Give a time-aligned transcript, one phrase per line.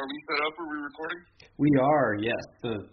[0.00, 0.56] Are we set up?
[0.56, 1.20] Are we recording?
[1.58, 2.44] We are, yes.
[2.64, 2.88] The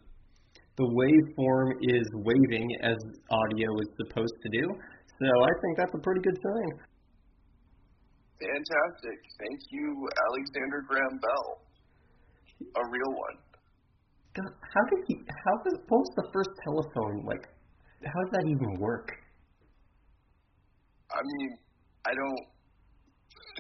[0.76, 3.00] the waveform is waving as
[3.32, 4.68] audio is supposed to do.
[5.08, 6.72] So I think that's a pretty good sign.
[8.44, 9.18] Fantastic.
[9.40, 9.88] Thank you,
[10.28, 11.48] Alexander Graham Bell.
[12.76, 13.38] A real one.
[14.36, 15.16] God, how did he?
[15.16, 15.80] How was?
[15.88, 17.48] What was the first telephone like?
[18.04, 19.08] How does that even work?
[21.16, 21.58] I mean,
[22.04, 22.44] I don't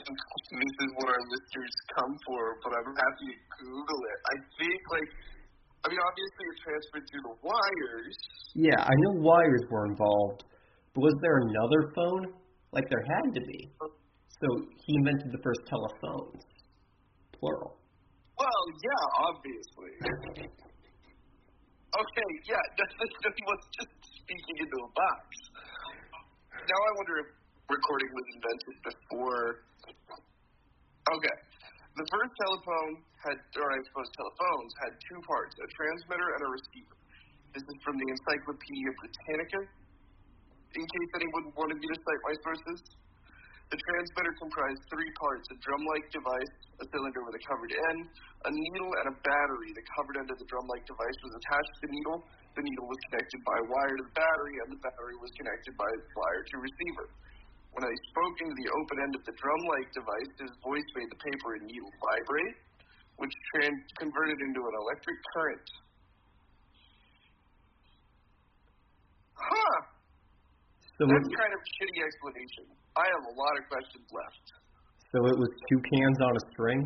[0.08, 4.20] this is what our listeners come for, but I'm happy to Google it.
[4.24, 5.10] I think, like,
[5.84, 8.18] I mean, obviously it transferred through the wires.
[8.56, 10.48] Yeah, I know wires were involved,
[10.96, 12.24] but was there another phone?
[12.72, 13.72] Like, there had to be.
[14.40, 14.48] So
[14.86, 16.44] he invented the first telephones,
[17.36, 17.76] plural.
[18.38, 19.94] Well, yeah, obviously.
[21.98, 25.26] Okay, yeah, that's, that's, he was just speaking into a box.
[26.54, 27.30] Now I wonder if
[27.68, 29.44] recording was invented before.
[31.08, 31.38] Okay,
[32.00, 32.92] the first telephone
[33.28, 36.96] had, or I suppose telephones had two parts: a transmitter and a receiver.
[37.52, 39.62] This is from the Encyclopedia Britannica.
[39.68, 42.80] In case anyone wanted me to cite my sources.
[43.68, 48.08] The transmitter comprised three parts a drum like device, a cylinder with a covered end,
[48.48, 49.76] a needle, and a battery.
[49.76, 52.24] The covered end of the drum like device was attached to the needle.
[52.56, 55.92] The needle was connected by wire to the battery, and the battery was connected by
[56.16, 57.08] wire to receiver.
[57.78, 61.14] When I spoke into the open end of the drum like device, his voice made
[61.14, 62.58] the paper and needle vibrate,
[63.22, 65.68] which trans- converted into an electric current.
[69.38, 69.78] Huh!
[70.98, 72.66] So That's it, kind of shitty explanation.
[72.98, 74.46] I have a lot of questions left.
[75.14, 76.82] so it was two cans on a string.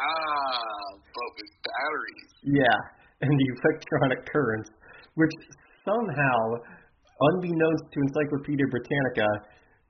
[0.00, 2.30] Ah, but with batteries.
[2.56, 2.78] Yeah,
[3.20, 4.70] and the electronic currents,
[5.12, 5.36] which
[5.84, 6.56] somehow,
[7.30, 9.28] unbeknownst to Encyclopedia Britannica,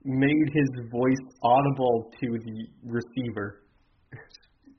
[0.03, 3.63] made his voice audible to the receiver.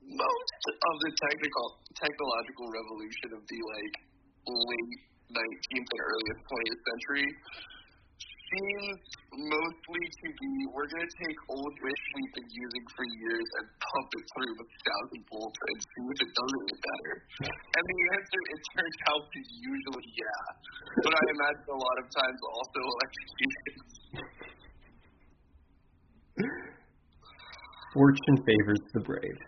[0.05, 3.95] Most of the technical technological revolution of the like
[4.45, 4.93] late
[5.33, 7.27] 19th and earliest 20th century
[8.55, 8.99] seems
[9.35, 13.65] mostly to be we're going to take old wish we've been using for years and
[13.67, 17.13] pump it through with thousand volts and see if it does any better.
[17.51, 20.43] And the answer, it turns out, is usually yeah.
[21.03, 23.75] But I imagine a lot of times also electrocution.
[27.91, 29.39] Fortune favors the brave.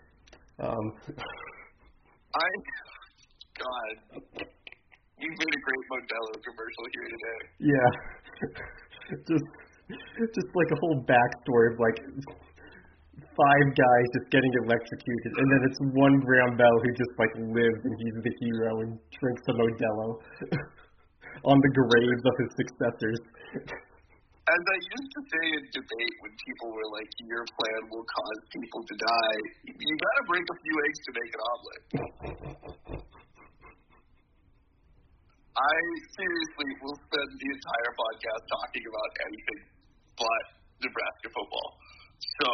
[0.60, 0.86] Um,
[2.34, 2.48] I,
[3.56, 3.94] God,
[5.18, 7.40] you made a great Modelo commercial here today.
[7.74, 7.90] yeah,
[9.30, 9.48] just
[9.90, 11.98] just like a whole backstory of like
[13.18, 17.80] five guys just getting electrocuted, and then it's one Graham Bell who just like lives
[17.82, 20.08] and he's the hero and drinks a Modelo
[21.50, 23.18] on the graves of his successors.
[24.48, 28.40] As I used to say in debate when people were like, your plan will cause
[28.48, 29.40] people to die,
[29.76, 31.82] you gotta break a few eggs to make an omelet.
[35.58, 35.76] I
[36.14, 39.60] seriously will spend the entire podcast talking about anything
[40.14, 40.42] but
[40.86, 41.70] Nebraska football.
[42.38, 42.50] So,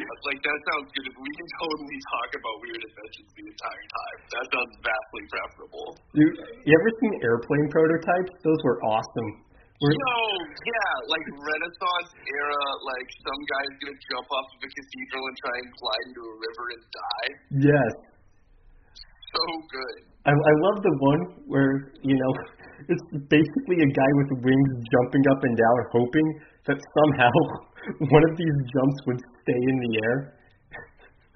[0.00, 1.06] like, that sounds good.
[1.14, 4.18] We can totally talk about weird inventions the entire time.
[4.34, 5.88] That sounds vastly preferable.
[6.16, 6.34] Dude,
[6.66, 8.32] you ever seen airplane prototypes?
[8.42, 9.30] Those were awesome.
[9.80, 10.16] Where- Yo,
[10.66, 15.56] yeah, like Renaissance era, like some guy's gonna jump off of a cathedral and try
[15.56, 17.28] and glide into a river and die.
[17.70, 17.92] yes,
[19.30, 19.96] So good.
[20.26, 22.32] I, I love the one where you know
[22.92, 26.26] it's basically a guy with wings jumping up and down, hoping
[26.66, 27.34] that somehow
[28.14, 30.16] one of these jumps would stay in the air.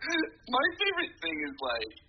[0.50, 2.03] My favorite thing is like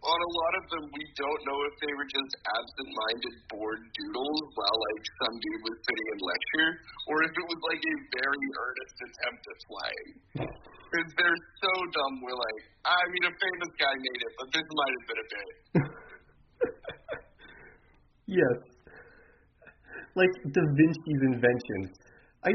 [0.00, 4.46] on a lot of them we don't know if they were just absent-minded bored doodles
[4.56, 6.70] while like some dude was sitting in lecture,
[7.12, 10.10] or if it was like a very earnest attempt at flying.
[10.40, 12.14] Because they're so dumb.
[12.24, 15.28] We're like, I mean, a famous guy made it, but this might have been a
[15.28, 15.50] bit.
[18.30, 18.62] Yes,
[20.14, 21.90] like Da Vinci's inventions.
[22.46, 22.54] I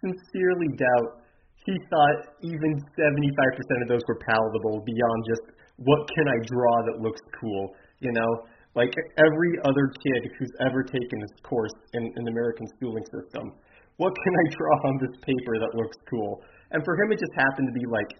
[0.00, 1.20] sincerely doubt
[1.68, 5.39] he thought even 75% of those were palatable beyond just
[5.80, 8.30] what can I draw that looks cool, you know?
[8.76, 13.56] Like every other kid who's ever taken this course in an American schooling system,
[13.96, 16.44] what can I draw on this paper that looks cool?
[16.70, 18.10] And for him, it just happened to be like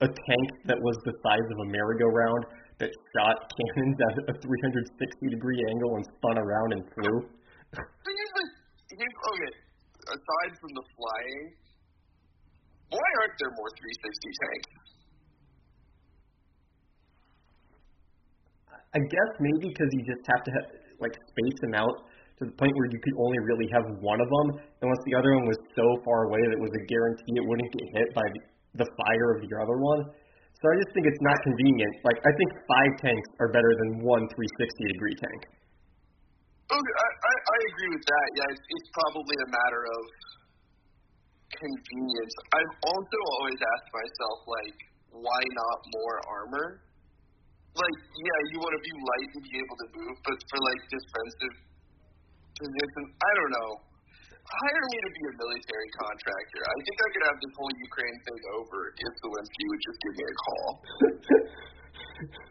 [0.00, 2.42] a tank that was the size of a merry-go-round
[2.80, 7.16] that shot cannons at a 360 degree angle and spun around and flew.
[7.76, 8.32] Here's
[8.90, 9.52] here's, okay,
[10.10, 11.46] aside from the flying,
[12.90, 14.79] why aren't there more 360 tanks?
[18.94, 20.62] I guess maybe because you just have to ha
[20.98, 21.96] like space them out
[22.42, 24.48] to the point where you could only really have one of them,
[24.82, 27.70] unless the other one was so far away that it was a guarantee it wouldn't
[27.72, 28.40] get hit by the
[28.78, 30.00] the fire of the other one.
[30.62, 31.92] So I just think it's not convenient.
[32.06, 35.40] Like I think five tanks are better than one 360 degree tank.
[36.70, 38.26] Okay, I, I, I agree with that.
[38.38, 40.02] Yeah, it's, it's probably a matter of
[41.50, 42.34] convenience.
[42.54, 44.78] I've also always asked myself, like,
[45.10, 46.66] why not more armor?
[47.70, 50.80] Like, yeah, you want to be light and be able to move, but for like
[50.90, 51.54] defensive
[52.58, 53.70] positions, I don't know.
[54.40, 56.62] Hire me to be a military contractor.
[56.66, 60.14] I think I could have this whole Ukraine thing over if Zelensky would just give
[60.18, 60.68] me a call.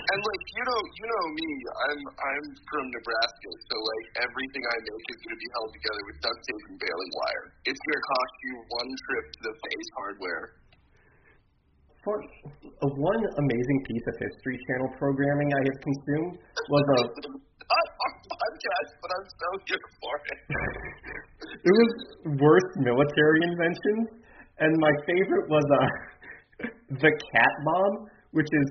[0.00, 1.50] And like you know, you know me,
[1.92, 6.02] I'm I'm from Nebraska, so like everything I make is going to be held together
[6.08, 7.46] with duct tape and baling wire.
[7.68, 10.44] It's going to cost you one trip to the Ace hardware.
[12.04, 16.34] For uh, one amazing piece of History Channel programming I have consumed
[16.68, 17.00] was a
[17.70, 20.40] podcast, but I'm so here for it.
[21.68, 21.92] it was
[22.40, 24.24] worst military inventions,
[24.58, 26.66] and my favorite was uh,
[27.04, 28.66] the cat bomb, which is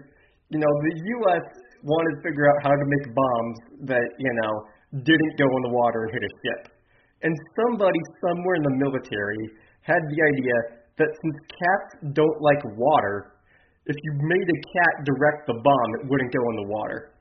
[0.49, 1.45] you know, the U.S.
[1.85, 4.53] wanted to figure out how to make bombs that, you know,
[5.05, 6.61] didn't go in the water and hit a ship.
[7.21, 9.41] And somebody somewhere in the military
[9.85, 10.57] had the idea
[10.99, 13.39] that since cats don't like water,
[13.87, 17.15] if you made a cat direct the bomb, it wouldn't go in the water.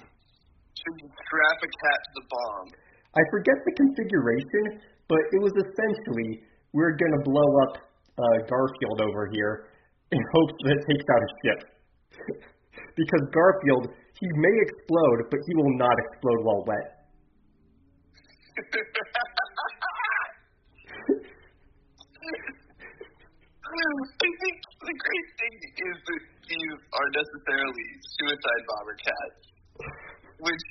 [0.00, 2.66] So you strap a cat to the bomb.
[3.14, 6.42] I forget the configuration, but it was essentially
[6.72, 7.78] we're going to blow up
[8.18, 9.70] uh, Garfield over here,
[10.10, 11.60] in hopes that it takes out his ship.
[12.96, 16.86] because Garfield, he may explode, but he will not explode while wet.
[23.74, 24.56] I think
[24.86, 27.88] the great thing is that these are necessarily
[28.22, 29.40] suicide bomber cats,
[30.46, 30.64] which,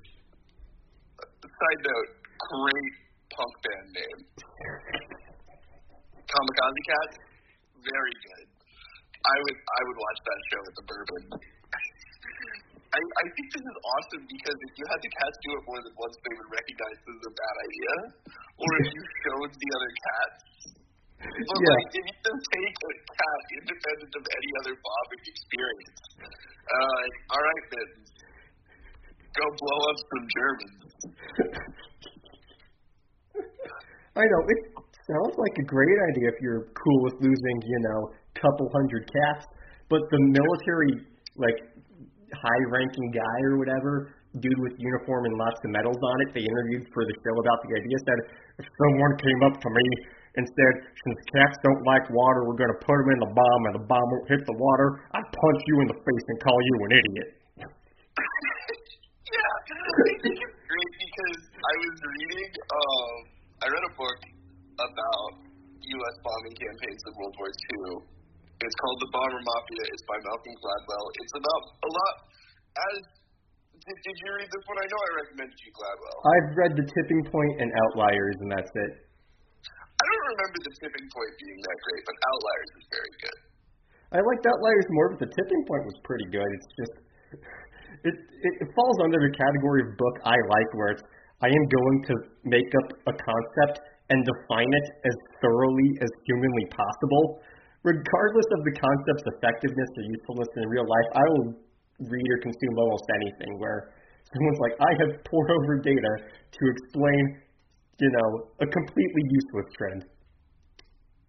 [1.20, 2.94] side note, great
[3.28, 4.20] punk band name.
[6.32, 7.16] Kamikaze Cats,
[7.84, 8.48] very good.
[9.20, 11.24] I would I would watch that show with the bourbon.
[12.94, 15.82] I, I think this is awesome because if you had the cats do it more
[15.84, 17.94] than once, they would recognize this is a bad idea.
[18.64, 20.54] Or if you showed the other cats.
[21.24, 21.76] Yeah.
[21.80, 27.16] like, if you just take a cat independent of any other bombing experience, uh, like,
[27.32, 27.90] all right, then,
[29.34, 30.82] go blow up some Germans.
[34.14, 34.62] I know it
[35.10, 39.48] sounds like a great idea if you're cool with losing, you know, couple hundred cats,
[39.90, 41.58] but the military like
[42.34, 46.46] high ranking guy or whatever, dude with uniform and lots of medals on it, they
[46.46, 48.20] interviewed for the show about the idea said
[48.60, 49.86] if someone came up to me
[50.36, 53.62] and said, since cats don't like water, we're going to put them in the bomb
[53.70, 56.58] and the bomb won't hit the water, I'd punch you in the face and call
[56.58, 57.30] you an idiot.
[59.30, 63.14] yeah, I think it's great because I was reading, um,
[63.62, 64.20] I read a book
[64.82, 65.30] about
[65.84, 66.16] U.S.
[66.26, 68.14] bombing campaigns in World War II,
[68.64, 69.84] it's called The Bomber Mafia.
[69.92, 71.06] It's by Malcolm Gladwell.
[71.20, 72.16] It's about a lot.
[72.80, 72.98] As
[73.84, 74.80] did, did you read this one?
[74.80, 76.18] I know I recommended you Gladwell.
[76.24, 78.92] I've read The Tipping Point and Outliers, and that's it.
[80.04, 83.40] I don't remember The Tipping Point being that great, but Outliers is very good.
[84.12, 86.50] I liked Outliers more, but The Tipping Point was pretty good.
[86.60, 86.94] It's just
[88.04, 91.04] it it, it falls under the category of book I like, where it's
[91.40, 92.14] I am going to
[92.44, 93.76] make up a concept
[94.12, 97.40] and define it as thoroughly as humanly possible
[97.84, 101.48] regardless of the concept's effectiveness or usefulness in real life, I will
[102.08, 103.92] read or consume almost anything where
[104.32, 107.43] someone's like, I have poured over data to explain,
[108.00, 108.28] you know,
[108.62, 110.02] a completely useless trend.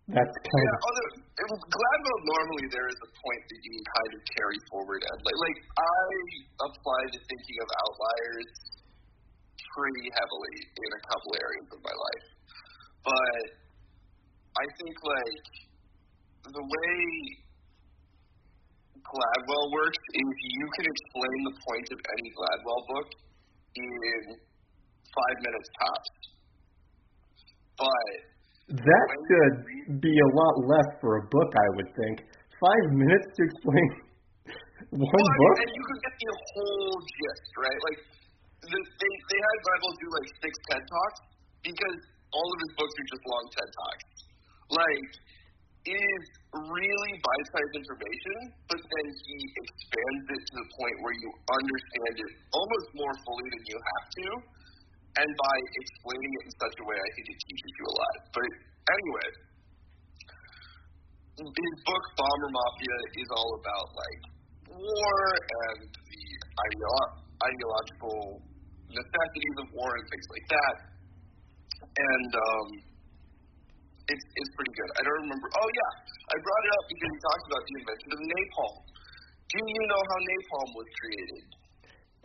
[0.09, 0.81] That's kind yeah, of.
[0.81, 4.59] Oh, Although, was Gladwell, normally there is a point that you can kind of carry
[4.69, 6.05] forward and like, like I
[6.69, 8.51] apply the thinking of outliers
[9.75, 12.27] pretty heavily in a couple areas of my life,
[13.03, 13.43] but
[14.55, 15.45] I think like
[16.53, 16.95] the way
[19.05, 20.29] Gladwell works is
[20.61, 23.09] you can explain the point of any Gladwell book
[23.75, 24.21] in
[25.13, 26.34] five minutes tops.
[27.79, 28.09] But
[28.71, 32.17] that should be a lot less for a book, I would think.
[32.59, 33.89] Five minutes to explain
[34.95, 37.81] one well, book, and you could get the whole gist, right?
[37.91, 37.99] Like
[38.63, 41.21] the, they they had Gladwell do like six TED talks
[41.61, 41.99] because
[42.33, 44.07] all of his books are just long TED talks.
[44.73, 45.11] Like
[45.85, 46.25] is
[46.57, 48.37] really bite-sized information,
[48.73, 53.47] but then he expands it to the point where you understand it almost more fully
[53.53, 54.27] than you have to.
[55.15, 58.17] And by explaining it in such a way, I think it teaches you a lot.
[58.35, 58.49] But
[58.91, 59.29] anyway,
[61.39, 64.21] his book Bomber Mafia is all about like
[64.75, 66.25] war and the
[66.67, 67.13] ideo-
[67.47, 68.43] ideological
[68.91, 70.75] necessities of war and things like that.
[71.95, 72.69] And um,
[74.05, 74.91] It's it's pretty good.
[74.99, 75.49] I don't remember.
[75.57, 75.93] Oh yeah,
[76.29, 78.77] I brought it up because he talked about the invention of napalm.
[79.49, 81.45] Do you know how napalm was created?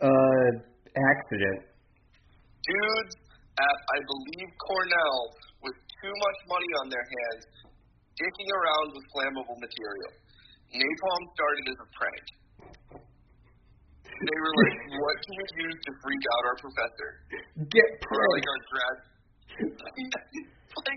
[0.00, 0.50] Uh,
[0.92, 1.60] accident.
[2.64, 3.14] Dudes
[3.60, 5.20] at I believe Cornell
[5.64, 7.42] with too much money on their hands,
[8.16, 10.12] dicking around with flammable material.
[10.70, 12.24] Napalm started as a prank.
[14.20, 17.10] They were like, "What can we use to freak out our professor?"
[17.72, 18.34] Get pranked.
[18.36, 18.96] like our grad.
[19.80, 20.20] like
[20.86, 20.96] they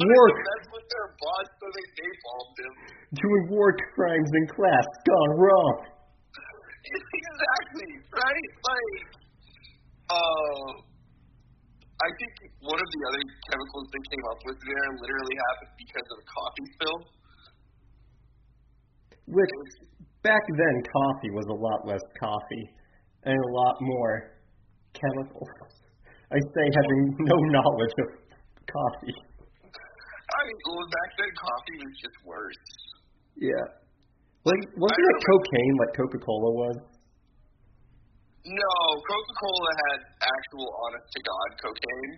[0.00, 0.36] Work.
[0.72, 2.72] with their boss, so they napalmed him.
[3.20, 5.76] Doing war crimes in class gone wrong.
[7.20, 8.48] exactly right.
[8.64, 9.04] Like,
[10.08, 10.89] uh,
[12.00, 12.32] I think
[12.64, 16.26] one of the other chemicals they came up with there literally happened because of a
[16.32, 16.98] coffee spill.
[19.36, 19.52] Which
[20.24, 22.66] back then coffee was a lot less coffee
[23.28, 24.40] and a lot more
[24.96, 25.52] chemicals.
[26.32, 28.08] I say having no knowledge of
[28.64, 29.16] coffee.
[30.30, 32.64] I mean, well, back then coffee was just worse.
[33.36, 33.66] Yeah.
[34.48, 36.76] Like wasn't it cocaine like Coca Cola was?
[38.40, 42.14] No, Coca Cola had actual honest to God cocaine,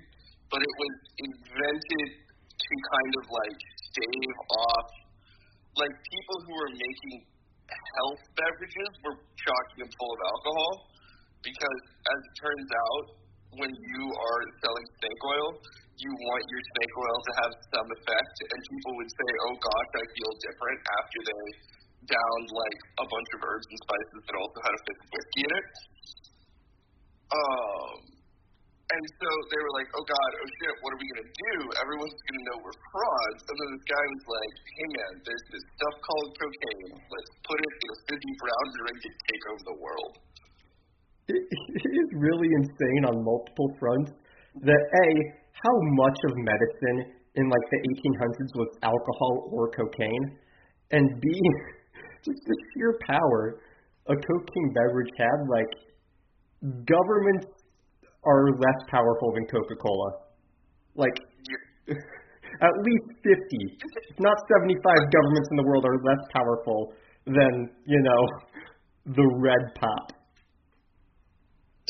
[0.55, 3.59] but it was invented to kind of like
[3.91, 4.89] stave off
[5.77, 7.17] like people who were making
[7.97, 10.73] health beverages were chock them full of alcohol
[11.41, 13.05] because as it turns out
[13.57, 15.49] when you are selling snake oil
[15.97, 19.91] you want your snake oil to have some effect and people would say oh gosh
[19.97, 21.47] i feel different after they
[22.09, 25.43] downed like a bunch of herbs and spices that also had a fifth of whiskey
[25.47, 25.67] in it
[27.33, 28.13] um
[28.93, 31.55] and so they were like, oh God, oh shit, what are we going to do?
[31.81, 33.41] Everyone's going to know we're frauds.
[33.49, 36.93] And then this guy was like, hey man, there's this stuff called cocaine.
[37.01, 40.13] Let's put it in a fizzy brown drink and take over the world.
[41.33, 41.43] It,
[41.89, 44.13] it is really insane on multiple fronts
[44.61, 45.09] that A,
[45.57, 50.37] how much of medicine in like the 1800s was alcohol or cocaine,
[50.93, 51.27] and B,
[52.25, 53.61] just the sheer power
[54.09, 55.39] a cocaine beverage had.
[55.47, 55.71] Like,
[56.87, 57.47] governments
[58.25, 60.11] are less powerful than Coca Cola.
[60.95, 61.15] Like,
[61.89, 63.35] at least 50,
[63.79, 66.95] if not 75 governments in the world are less powerful
[67.27, 68.23] than, you know,
[69.07, 70.13] the red pop.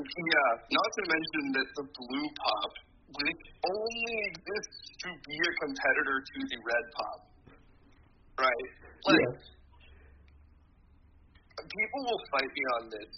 [0.00, 2.72] Yeah, not to mention that the blue pop,
[3.12, 7.18] which only exists to be a competitor to the red pop.
[8.40, 8.68] Right?
[9.04, 9.61] Like, Yeah.
[11.60, 13.12] People will fight me on this,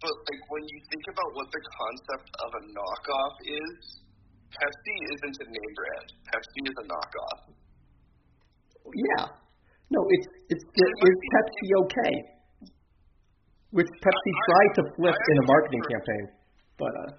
[0.00, 3.76] but like when you think about what the concept of a knockoff is,
[4.52, 6.08] Pepsi isn't a name brand.
[6.28, 7.38] Pepsi is a knockoff.
[8.92, 9.24] Yeah.
[9.92, 12.14] No, it's it's the, is Pepsi okay?
[13.72, 16.24] Which Pepsi I- tried to flip I in a marketing actually campaign,
[16.76, 17.10] but uh,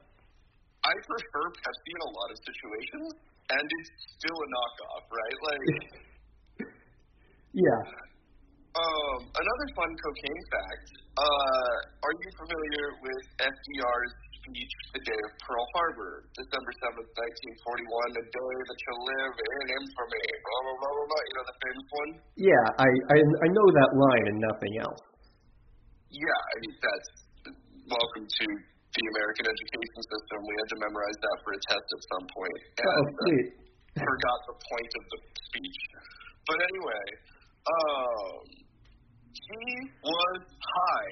[0.85, 3.09] I prefer Pepsi in a lot of situations,
[3.53, 5.37] and it's still a knockoff, right?
[5.47, 5.63] Like,
[7.65, 7.81] yeah.
[8.73, 10.87] Um, another fun cocaine fact.
[11.13, 17.55] Uh, are you familiar with FDR's speech the day of Pearl Harbor, December seventh, nineteen
[17.61, 20.25] forty-one, the day that you live in infamy?
[20.41, 21.21] Blah blah blah blah blah.
[21.21, 22.11] You know the famous one.
[22.41, 25.03] Yeah, I, I I know that line and nothing else.
[26.09, 27.09] Yeah, I mean that's
[27.93, 28.45] welcome to
[28.93, 30.37] the American education system.
[30.49, 32.61] We had to memorize that for a test at some point.
[32.77, 35.17] Oh, And, uh, forgot the point of the
[35.49, 35.79] speech.
[36.49, 37.05] But anyway,
[37.69, 38.62] um,
[39.33, 39.65] he
[40.05, 41.11] was high,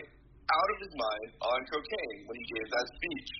[0.52, 3.32] out of his mind on cocaine when he gave that speech.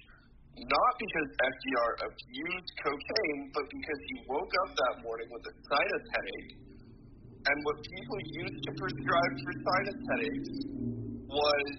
[0.52, 6.06] Not because FDR abused cocaine, but because he woke up that morning with a sinus
[6.12, 6.52] headache.
[7.42, 10.54] And what people used to prescribe for sinus headaches
[11.32, 11.72] was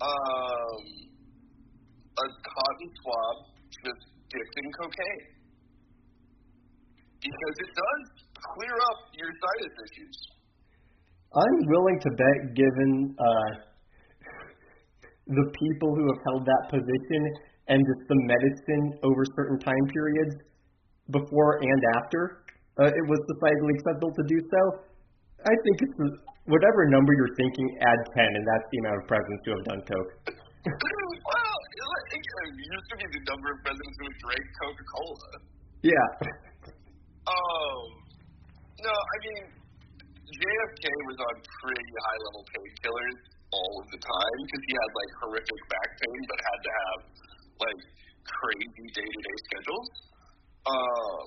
[0.00, 0.82] um,
[2.14, 3.36] a cotton swab
[3.82, 5.26] just dipped in cocaine
[7.18, 8.02] because it does
[8.54, 10.37] clear up your sinus issues.
[11.28, 13.50] I'm willing to bet, given uh,
[15.28, 17.20] the people who have held that position
[17.68, 20.48] and just the medicine over certain time periods,
[21.12, 22.44] before and after,
[22.80, 24.60] uh, it was societally acceptable to do so.
[25.44, 25.96] I think it's
[26.48, 29.80] whatever number you're thinking, add 10, and that's the amount of presidents who have done
[29.84, 30.12] coke.
[30.68, 31.58] well,
[32.12, 35.30] it used to be the number of presidents who drank Coca Cola.
[35.84, 36.08] Yeah.
[37.28, 37.84] Um,
[38.80, 39.57] no, I mean,
[40.38, 43.18] JFK was on pretty high level painkillers
[43.50, 47.00] all of the time because he had like horrific back pain but had to have
[47.58, 47.80] like
[48.22, 49.88] crazy day to day schedules.
[50.68, 51.26] Um,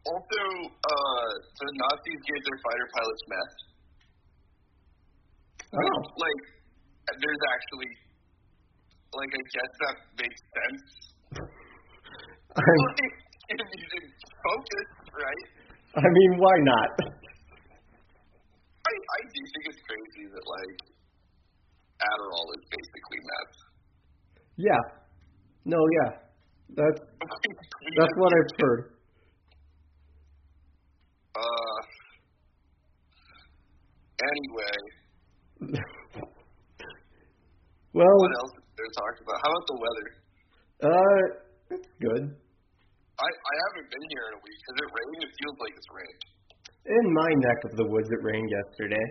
[0.00, 1.28] also, uh,
[1.60, 3.56] the Nazis gave their fighter pilots meth.
[5.76, 5.98] Oh.
[6.18, 6.40] Like,
[7.20, 7.92] there's actually,
[9.12, 10.82] like, I guess that makes sense.
[12.56, 13.14] I'm, Like,
[13.54, 15.59] if you didn't focus, right?
[15.96, 16.90] I mean, why not?
[18.86, 20.76] I I do think it's crazy that like
[22.00, 23.56] Adderall is basically meth.
[24.56, 24.82] Yeah.
[25.64, 26.10] No, yeah.
[26.76, 28.82] That's that's what I've heard.
[31.34, 31.78] Uh.
[34.20, 34.76] Anyway,
[37.92, 39.38] Well, what else is there to talk about?
[39.42, 40.06] How about the weather?
[40.84, 41.22] uh,
[41.74, 42.24] it's good.
[43.20, 44.60] I I haven't been here in a week.
[44.64, 45.20] Has it rained?
[45.28, 46.22] It feels like it's rained.
[46.80, 49.06] In my neck of the woods, it rained yesterday.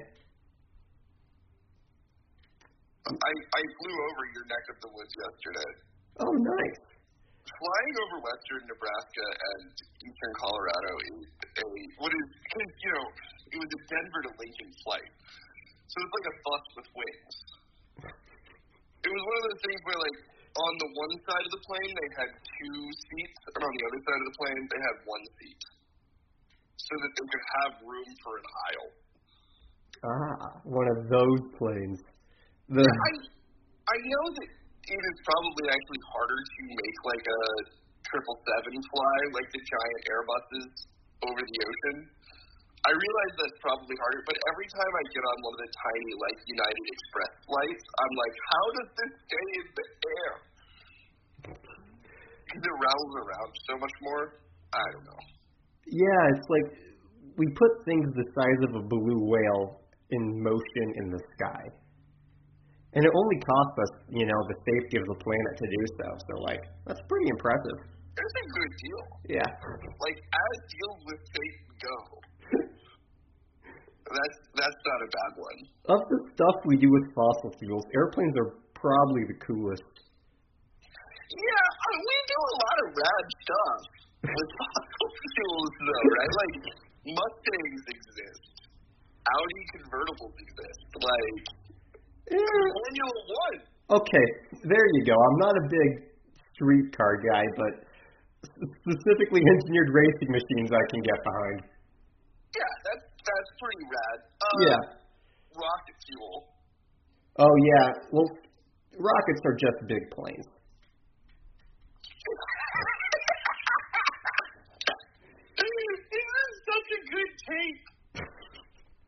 [3.06, 5.72] I I flew over your neck of the woods yesterday.
[6.26, 6.80] Oh, nice.
[7.50, 9.64] Flying over western Nebraska and
[10.06, 11.22] eastern Colorado is
[11.60, 11.66] a
[11.98, 13.08] what is because you know
[13.50, 15.12] it was a Denver to Lincoln flight,
[15.90, 17.36] so it's like a bus with wings.
[19.00, 20.18] It was one of those things where like
[20.56, 24.02] on the one side of the plane they had two seats, and on the other
[24.02, 25.62] side of the plane they had one seat,
[26.78, 28.90] so that they could have room for an aisle.
[30.00, 32.00] Ah, one of those planes.
[32.72, 33.12] The I
[33.90, 34.50] I know that
[34.90, 37.42] it is probably actually harder to make like a
[38.10, 40.70] triple seven fly like the giant Airbuses
[41.30, 41.98] over the ocean.
[42.90, 46.14] I realize that's probably harder, but every time I get on one of the tiny
[46.26, 50.34] like United Express flights, I'm like, how does this stay in the air?
[51.46, 54.24] Because it rattles around so much more.
[54.74, 55.22] I don't know.
[55.86, 56.68] yeah, it's like
[57.38, 61.62] we put things the size of a blue whale in motion in the sky.
[62.98, 66.08] And it only costs us, you know, the safety of the planet to do so.
[66.26, 67.78] So like that's pretty impressive.
[68.18, 69.04] It's a good deal.
[69.38, 69.50] Yeah.
[70.02, 71.96] Like as deals with fate go.
[74.10, 75.60] That's that's not a bad one.
[75.94, 79.86] Of the stuff we do with fossil fuels, airplanes are probably the coolest.
[81.30, 83.82] Yeah, we do a lot of rad stuff
[84.26, 86.34] with fossil fuels, though, right?
[86.42, 86.56] Like
[87.06, 88.44] Mustangs exist,
[89.30, 91.38] Audi convertibles exist, like
[92.34, 93.58] Formula One.
[94.02, 94.28] Okay,
[94.66, 95.14] there you go.
[95.14, 95.90] I'm not a big
[96.54, 97.74] streetcar guy, but
[98.86, 101.60] specifically engineered racing machines I can get behind.
[102.58, 104.18] Yeah, that's that's pretty rad.
[104.42, 104.82] Uh, Yeah.
[105.56, 106.38] Rocket fuel.
[107.40, 107.88] Oh yeah.
[108.12, 108.28] Well,
[108.98, 110.48] rockets are just big planes.
[115.60, 117.82] this is such a good take.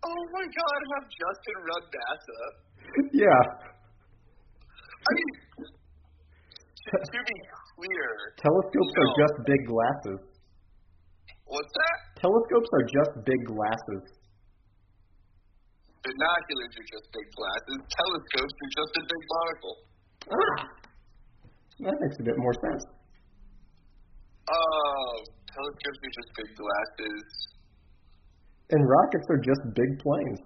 [0.03, 2.39] Oh my God, have Justin run NASA.
[3.13, 3.43] Yeah.
[5.01, 5.31] I mean,
[5.61, 7.37] to, to be
[7.77, 8.09] clear,
[8.41, 10.19] Telescopes are just big glasses.
[11.45, 11.99] what's that?
[12.21, 14.03] Telescopes are just big glasses.
[16.05, 17.77] Binoculars are just big glasses.
[17.81, 19.75] Telescopes are just a big monocle.
[20.29, 20.59] Ah.
[21.81, 22.85] That makes a bit more sense.
[24.53, 25.09] Oh,
[25.49, 27.25] telescopes are just big glasses.
[28.69, 30.41] And rockets are just big planes.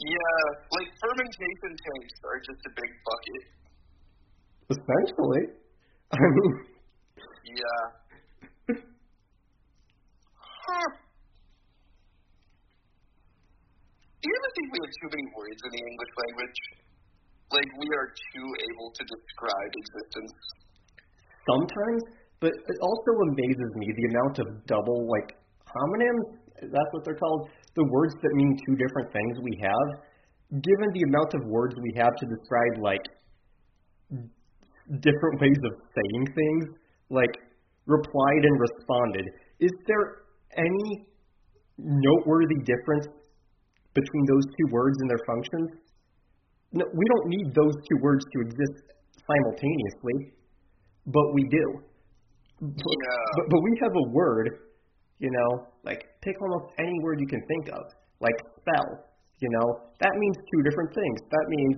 [0.00, 0.40] Yeah,
[0.72, 3.42] like fermentation tanks are just a big bucket.
[4.72, 5.44] Essentially.
[6.12, 6.52] I mean,
[7.44, 8.07] Yeah.
[10.68, 10.90] Huh.
[14.20, 16.58] Do you ever think we have too many words in the English language?
[17.56, 20.36] Like we are too able to describe existence.
[21.48, 22.02] sometimes,
[22.40, 27.48] but it also amazes me the amount of double like homonyms, that's what they're called,
[27.74, 29.88] the words that mean two different things we have,
[30.60, 33.04] given the amount of words we have to describe like
[35.00, 36.64] different ways of saying things,
[37.10, 37.34] like
[37.86, 39.26] replied and responded.
[39.60, 41.06] Is there any
[41.78, 43.06] noteworthy difference
[43.94, 45.68] between those two words and their functions?
[46.72, 50.32] No, we don't need those two words to exist simultaneously,
[51.06, 51.66] but we do.
[52.60, 53.22] But, Yeah.
[53.36, 54.46] but, but we have a word,
[55.18, 57.84] you know, like pick almost any word you can think of,
[58.20, 59.04] like spell.
[59.40, 59.66] You know,
[60.00, 61.18] that means two different things.
[61.30, 61.76] That means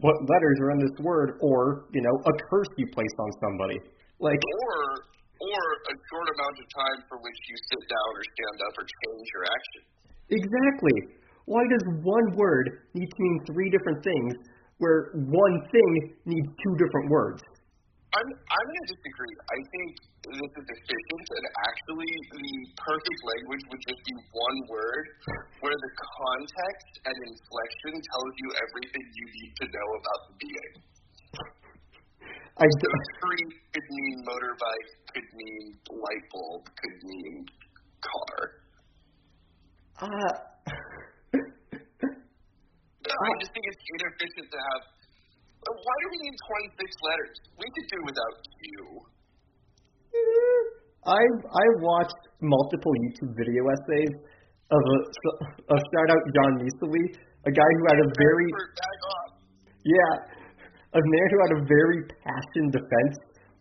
[0.00, 3.78] what letters are in this word, or you know, a curse you place on somebody.
[4.18, 8.58] Like, Or or a short amount of time for which you sit down or stand
[8.64, 9.82] up or change your action.
[10.30, 10.96] exactly.
[11.44, 14.32] Why does one word need to mean three different things,
[14.78, 15.90] where one thing
[16.24, 17.42] needs two different words?
[18.14, 19.34] I'm I'm gonna disagree.
[19.50, 19.90] I think
[20.24, 25.04] this is efficient and actually the perfect language would just be one word
[25.60, 30.74] where the context and inflection tells you everything you need to know about the being.
[32.54, 32.86] I So
[33.18, 37.46] tree could mean motorbike, could mean light bulb, could mean
[37.98, 38.36] car.
[40.06, 40.34] uh,
[43.04, 44.82] I just think it's inefficient to have.
[45.66, 46.36] Why do we need
[46.78, 47.36] 26 letters?
[47.58, 48.62] We could do without Q.
[51.10, 54.14] I've I've watched multiple YouTube video essays
[54.70, 54.98] of a,
[55.74, 58.48] a shout out Jan Misali, a guy who had a very
[59.84, 60.12] yeah,
[60.94, 63.16] a man who had a very passionate defense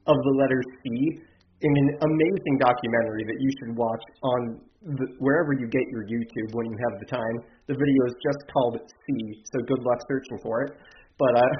[0.06, 1.18] of the letter C
[1.64, 4.40] in an amazing documentary that you should watch on
[4.84, 7.38] the, wherever you get your YouTube when you have the time.
[7.72, 9.08] The video is just called C,
[9.50, 10.76] so good luck searching for it.
[11.18, 11.52] But uh,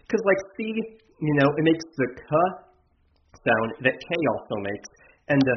[0.00, 0.74] because like C,
[1.20, 2.30] you know, it makes the k
[3.44, 4.88] sound that K also makes,
[5.28, 5.56] and the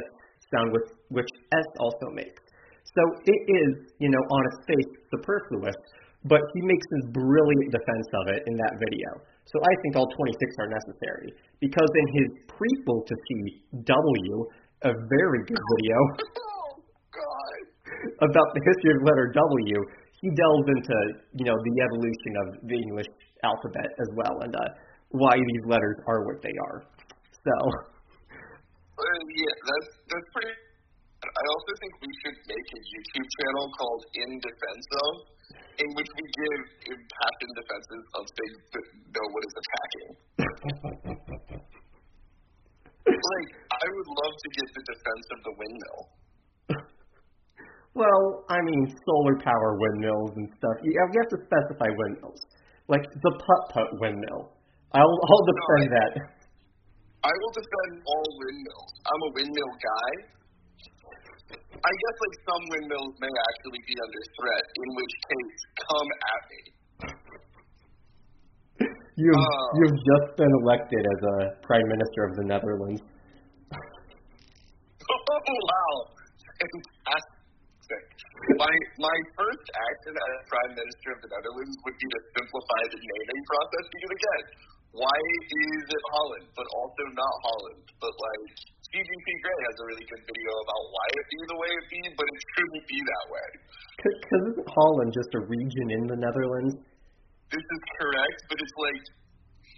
[0.52, 2.44] sound with which S also makes.
[2.84, 5.76] So it is, you know, on its face superfluous,
[6.24, 9.10] but he makes this brilliant defense of it in that video.
[9.46, 11.30] So I think all 26 are necessary
[11.62, 14.36] because in his prequel to CW,
[14.84, 16.00] a very good video
[17.16, 19.78] Oh, about the history of letter W,
[20.22, 20.98] he delves into,
[21.40, 23.08] you know, the evolution of the English
[23.44, 24.62] alphabet as well and uh,
[25.10, 26.84] why these letters are what they are.
[27.32, 27.56] So,
[28.96, 29.04] Uh,
[29.36, 30.56] yeah, that's that's pretty.
[31.20, 35.14] I also think we should make a YouTube channel called In Defense of,
[35.84, 36.62] in which we give
[36.96, 38.60] impassioned defenses of things
[39.16, 40.10] no one is attacking.
[43.08, 46.02] like, I would love to get the defense of the windmill.
[47.96, 50.76] well, I mean, solar power windmills and stuff.
[50.84, 52.42] You have, you have to specify windmills,
[52.92, 54.52] like the putt putt windmill.
[54.96, 56.12] I'll I'll defend that.
[57.26, 58.94] I will defend all windmills.
[59.02, 60.12] I'm a windmill guy.
[61.56, 65.58] I guess like some windmills may actually be under threat, in which case,
[65.90, 66.75] come at me.
[69.16, 69.68] You've Uh.
[69.80, 73.00] you've just been elected as a prime minister of the Netherlands.
[73.72, 75.22] Oh
[75.72, 75.94] wow,
[76.60, 78.04] fantastic!
[78.60, 83.00] My my first action as prime minister of the Netherlands would be to simplify the
[83.00, 84.44] naming process because again,
[85.00, 87.84] why is it Holland, but also not Holland?
[88.04, 88.44] But like
[88.92, 92.02] CGP Grey has a really good video about why it be the way it be,
[92.20, 93.48] but it shouldn't be that way.
[93.96, 96.76] Because isn't Holland just a region in the Netherlands?
[97.52, 99.02] This is correct, but it's like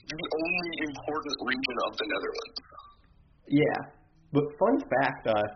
[0.08, 2.58] the only important region of the Netherlands.
[3.48, 3.80] Yeah.
[4.32, 5.48] But fun fact, uh,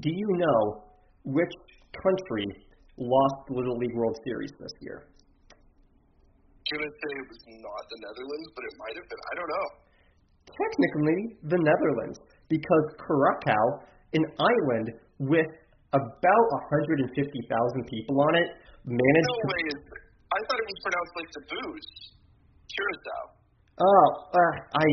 [0.00, 0.60] do you know
[1.24, 1.54] which
[1.92, 2.46] country
[2.96, 5.08] lost the Little League World Series this year?
[6.68, 9.22] Gonna say it was not the Netherlands, but it might have been.
[9.24, 9.66] I don't know.
[10.52, 13.64] Technically, the Netherlands, because Curacao,
[14.12, 14.86] an island
[15.20, 15.48] with
[15.92, 17.08] about 150,000
[17.88, 18.48] people on it,
[18.84, 19.48] managed No to.
[19.48, 19.80] way is.
[20.28, 21.90] I thought it was pronounced like the booze.
[22.68, 23.22] Curacao.
[23.80, 24.86] Oh, uh, I.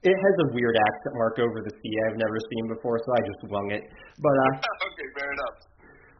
[0.00, 3.20] It has a weird accent mark over the C I've never seen before, so I
[3.26, 3.84] just wung it.
[4.22, 4.52] But uh,
[4.88, 5.56] okay, fair enough.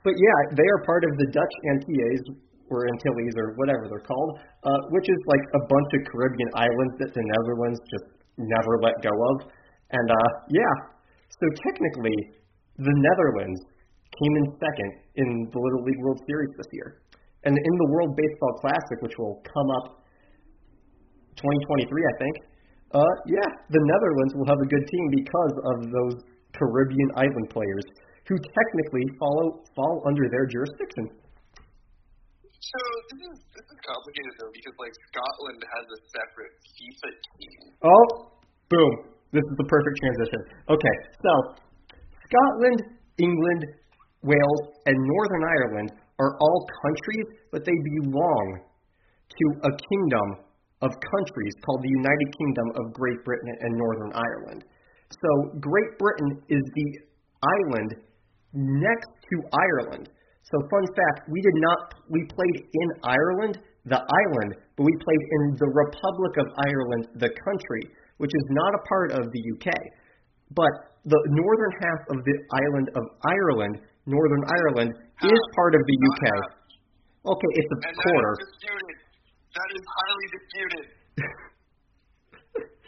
[0.04, 2.22] But yeah, they are part of the Dutch Antilles
[2.68, 6.94] or Antilles or whatever they're called, uh, which is like a bunch of Caribbean islands
[7.00, 9.48] that the Netherlands just never let go of.
[9.90, 10.74] And uh, yeah,
[11.32, 12.16] so technically,
[12.76, 13.60] the Netherlands
[14.12, 17.00] came in second in the Little League World Series this year.
[17.44, 20.02] And in the World Baseball Classic, which will come up
[21.38, 22.34] 2023, I think,
[22.96, 26.16] uh, yeah, the Netherlands will have a good team because of those
[26.56, 27.84] Caribbean island players
[28.26, 31.08] who technically follow fall under their jurisdiction.
[32.44, 32.80] So
[33.12, 37.60] this is this is complicated though because like Scotland has a separate FIFA team.
[37.84, 38.04] Oh,
[38.68, 38.92] boom.
[39.32, 40.40] This is the perfect transition.
[40.72, 41.32] Okay, so
[42.28, 42.80] Scotland,
[43.20, 43.62] England,
[44.24, 48.60] Wales, and Northern Ireland are all countries, but they belong
[49.28, 50.44] to a kingdom
[50.82, 54.64] of countries called the United Kingdom of Great Britain and Northern Ireland.
[55.10, 56.88] So Great Britain is the
[57.42, 57.90] island
[58.52, 60.10] next to Ireland.
[60.42, 65.24] So fun fact, we did not we played in Ireland, the island, but we played
[65.36, 67.82] in the Republic of Ireland, the country,
[68.16, 69.68] which is not a part of the UK.
[70.56, 70.72] But
[71.04, 74.92] the northern half of the island of Ireland, Northern Ireland,
[75.26, 76.22] is part of the not UK.
[77.34, 78.32] Okay, it's a And quarter.
[78.38, 78.96] that is disputed.
[79.58, 80.84] That is highly disputed.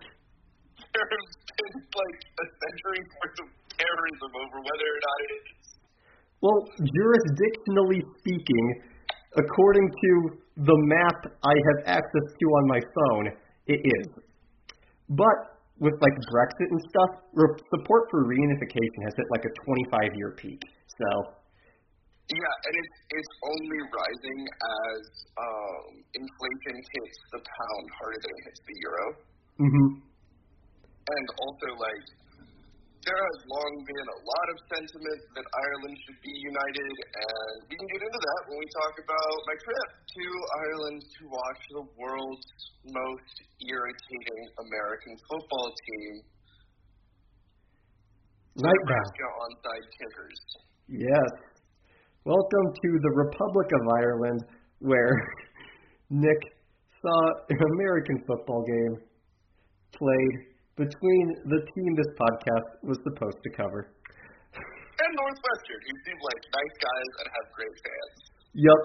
[0.95, 1.27] there has
[1.59, 5.47] been like a century worth of terrorism over whether or not it is.
[6.40, 8.66] Well, jurisdictionally speaking,
[9.37, 10.11] according to
[10.57, 13.27] the map I have access to on my phone,
[13.66, 14.09] it is.
[15.11, 20.14] But with like Brexit and stuff, re- support for reunification has hit like a 25
[20.16, 20.61] year peak.
[20.87, 21.09] So,
[22.31, 25.03] Yeah, and it's it's only rising as
[25.35, 29.07] um, inflation hits the pound harder than it hits the euro.
[29.59, 29.90] hmm
[31.11, 32.07] And also, like,
[33.03, 37.75] there has long been a lot of sentiment that Ireland should be united, and we
[37.75, 40.27] can get into that when we talk about my trip to
[40.71, 42.49] Ireland to watch the world's
[42.95, 43.35] most
[43.66, 46.14] irritating American football team
[48.55, 49.11] Nightbound.
[49.51, 50.38] onside kickers.
[50.87, 51.49] Yes.
[52.28, 54.44] Welcome to the Republic of Ireland,
[54.85, 55.09] where
[56.12, 56.40] Nick
[57.00, 59.00] saw an American football game
[59.96, 60.37] played
[60.76, 63.96] between the team this podcast was supposed to cover.
[64.52, 68.16] And Northwestern, who seem like nice guys and have great fans.
[68.68, 68.80] Yep.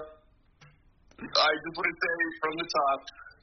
[1.36, 3.00] I just want to say from the top,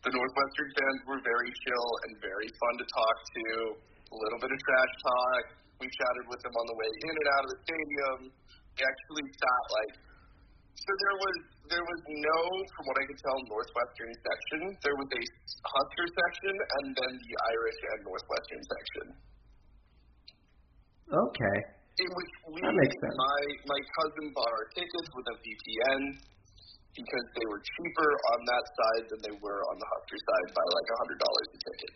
[0.09, 3.45] the Northwestern fans were very chill and very fun to talk to.
[4.09, 5.45] A little bit of trash talk.
[5.85, 8.19] We chatted with them on the way in and out of the stadium.
[8.81, 9.93] Actually sat like
[10.83, 11.37] so there was
[11.71, 12.39] there was no,
[12.75, 14.61] from what I could tell, Northwestern section.
[14.83, 15.23] There was a
[15.63, 19.05] Husker section and then the Irish and Northwestern section.
[21.13, 21.59] Okay.
[22.03, 23.15] In which we, That makes sense.
[23.15, 26.01] my my cousin bought our tickets with a VPN
[26.93, 30.65] because they were cheaper on that side than they were on the Husker side by
[30.67, 31.93] like a hundred dollars a ticket.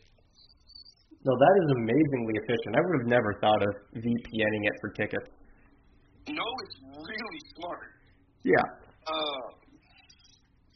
[1.27, 2.79] No, that is amazingly efficient.
[2.79, 5.27] I would have never thought of VPNing it for tickets.
[6.27, 7.91] No, it's really smart.
[8.43, 8.67] Yeah.
[9.07, 9.47] Um,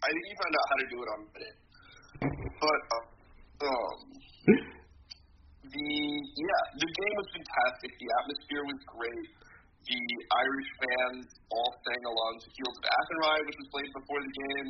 [0.01, 1.57] I think he found out how to do it on Reddit.
[2.61, 3.97] But uh, um,
[5.71, 5.91] the
[6.39, 7.91] yeah, the game was fantastic.
[7.99, 9.27] The atmosphere was great.
[9.91, 10.03] The
[10.39, 14.69] Irish fans all sang along to Fields of Athenry, which was played before the game,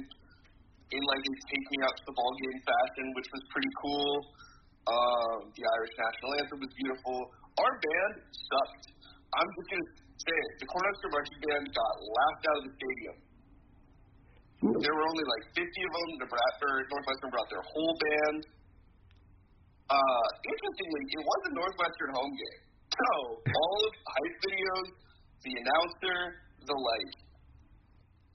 [0.96, 4.12] in like a take me out to the ball game fashion, which was pretty cool.
[4.88, 7.16] Um, the Irish national anthem was beautiful.
[7.60, 8.86] Our band sucked.
[9.34, 9.90] I'm just gonna
[10.24, 10.52] say it.
[10.60, 13.16] The Cornhusker marching band got laughed out of the stadium.
[14.60, 16.08] There were only like 50 of them.
[16.20, 18.40] Nebraska, Northwestern brought their whole band.
[19.88, 22.60] Uh, interestingly, it was a Northwestern home game.
[22.92, 23.08] So
[23.60, 24.88] all of the hype videos,
[25.42, 26.18] the announcer,
[26.68, 27.10] the like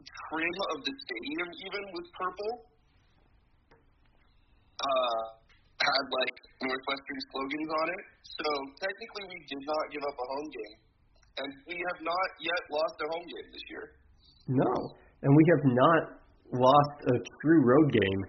[0.01, 2.53] trim of the stadium even was purple.
[4.75, 5.23] Uh,
[5.79, 8.03] had like Northwestern slogans on it.
[8.25, 8.47] So
[8.81, 10.75] technically, we did not give up a home game,
[11.37, 13.85] and we have not yet lost a home game this year.
[14.47, 14.71] No.
[15.23, 16.01] And we have not
[16.53, 18.21] lost a true road game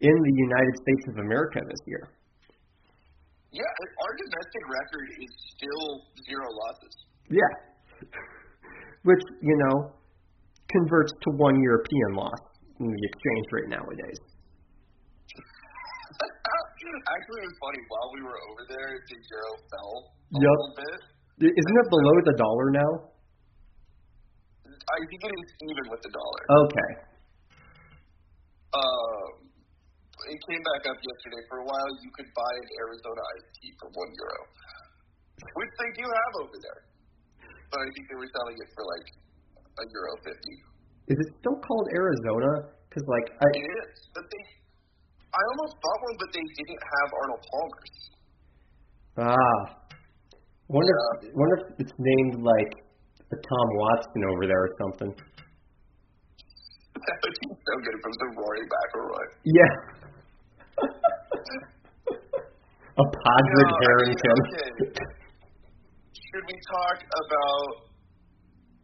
[0.00, 2.04] in the United States of America this year.
[3.52, 5.86] Yeah, our domestic record is still
[6.28, 6.94] zero losses.
[7.32, 7.52] Yeah.
[9.08, 9.92] Which, you know,
[10.70, 12.40] converts to one European loss
[12.80, 14.20] in the exchange rate nowadays.
[16.20, 17.80] Actually, it was funny.
[17.88, 20.42] While we were over there, the euro fell a Yup.
[20.42, 21.00] little bit.
[21.36, 22.92] Isn't it below the dollar now?
[24.64, 26.42] I think it is even with the dollar.
[26.64, 26.90] Okay.
[28.72, 29.28] Um,
[30.32, 31.42] it came back up yesterday.
[31.52, 34.40] For a while, you could buy an Arizona iced tea for one euro,
[35.60, 36.80] which they do have over there.
[37.68, 39.06] But I think they were selling it for like
[39.76, 40.54] a euro fifty.
[41.12, 42.72] Is it still called Arizona?
[42.88, 44.42] Because, like, I, It is, but they.
[45.36, 47.96] I almost bought one, but they didn't have Arnold Palmer's.
[49.20, 49.60] ah,
[50.68, 52.72] wonder if, wonder if it's named like
[53.32, 55.12] a Tom Watson over there or something.
[56.96, 59.26] That would be so good if it was a Rory McIlroy.
[59.44, 59.72] Yeah.
[62.96, 64.38] a Padraig No, I mean, Harrington.
[64.42, 65.06] okay.
[66.16, 67.68] Should we talk about?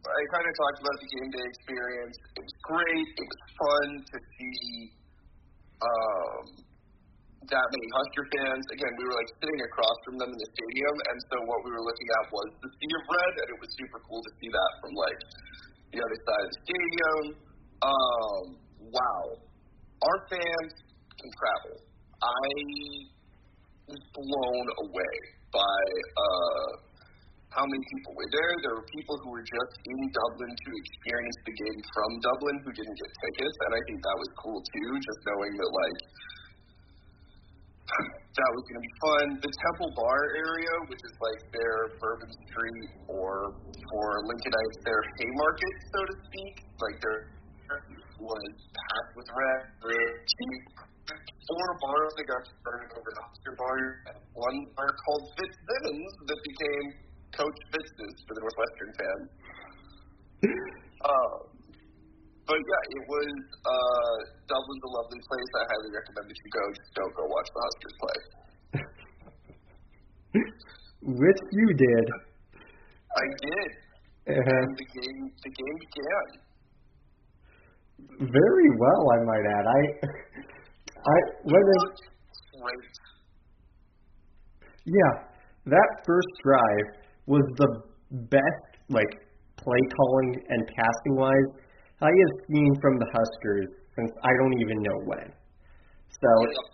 [0.03, 2.15] I kind of talked about the game day experience.
[2.35, 3.07] It was great.
[3.17, 4.91] It was fun to see
[5.79, 6.43] um,
[7.49, 8.63] that many Husker fans.
[8.71, 11.69] Again, we were like sitting across from them in the stadium, and so what we
[11.75, 14.49] were looking at was the sea of red, and it was super cool to see
[14.51, 15.19] that from like
[15.91, 17.23] the other side of the stadium.
[17.83, 18.43] Um,
[18.93, 19.23] wow,
[20.07, 20.71] our fans
[21.19, 21.75] can travel.
[22.23, 22.47] I
[23.91, 25.15] was blown away
[25.51, 25.79] by
[26.15, 26.69] uh,
[27.53, 28.53] how many people were there.
[28.65, 32.71] There were people who were just in Dublin to experience the game from Dublin who
[32.73, 34.89] didn't get tickets, and I think that was cool too.
[35.03, 35.99] Just knowing that like
[38.01, 39.25] that was going to be fun.
[39.43, 45.75] The Temple Bar area, which is like their Bourbon Street or for Lincolnites, their Haymarket,
[45.93, 47.17] so to speak, like their
[48.23, 50.61] was packed with red, cheap.
[51.03, 53.75] Four bars that got started over to Husker Bar,
[54.07, 56.85] and one bar called Fitzsimons that became
[57.35, 59.29] Coach Fitz's for the Northwestern fans.
[61.03, 61.52] Um,
[62.47, 63.29] but yeah, it was
[63.63, 64.15] uh,
[64.51, 65.49] Dublin's a lovely place.
[65.59, 66.63] I highly recommend that you go.
[66.75, 68.19] Just don't go watch the Huskers play.
[71.23, 72.05] Which you did.
[73.13, 73.69] I did,
[74.25, 76.27] Uh, and the game the game began.
[78.31, 79.65] very well, I might add.
[79.67, 79.81] I,
[81.13, 81.83] I when It it,
[82.61, 82.93] great.
[84.85, 85.13] yeah,
[85.65, 86.87] that first drive
[87.27, 87.69] was the
[88.33, 89.11] best, like
[89.57, 91.49] play calling and passing wise
[92.01, 95.27] I have seen from the Huskers since I don't even know when.
[96.09, 96.73] So Yep.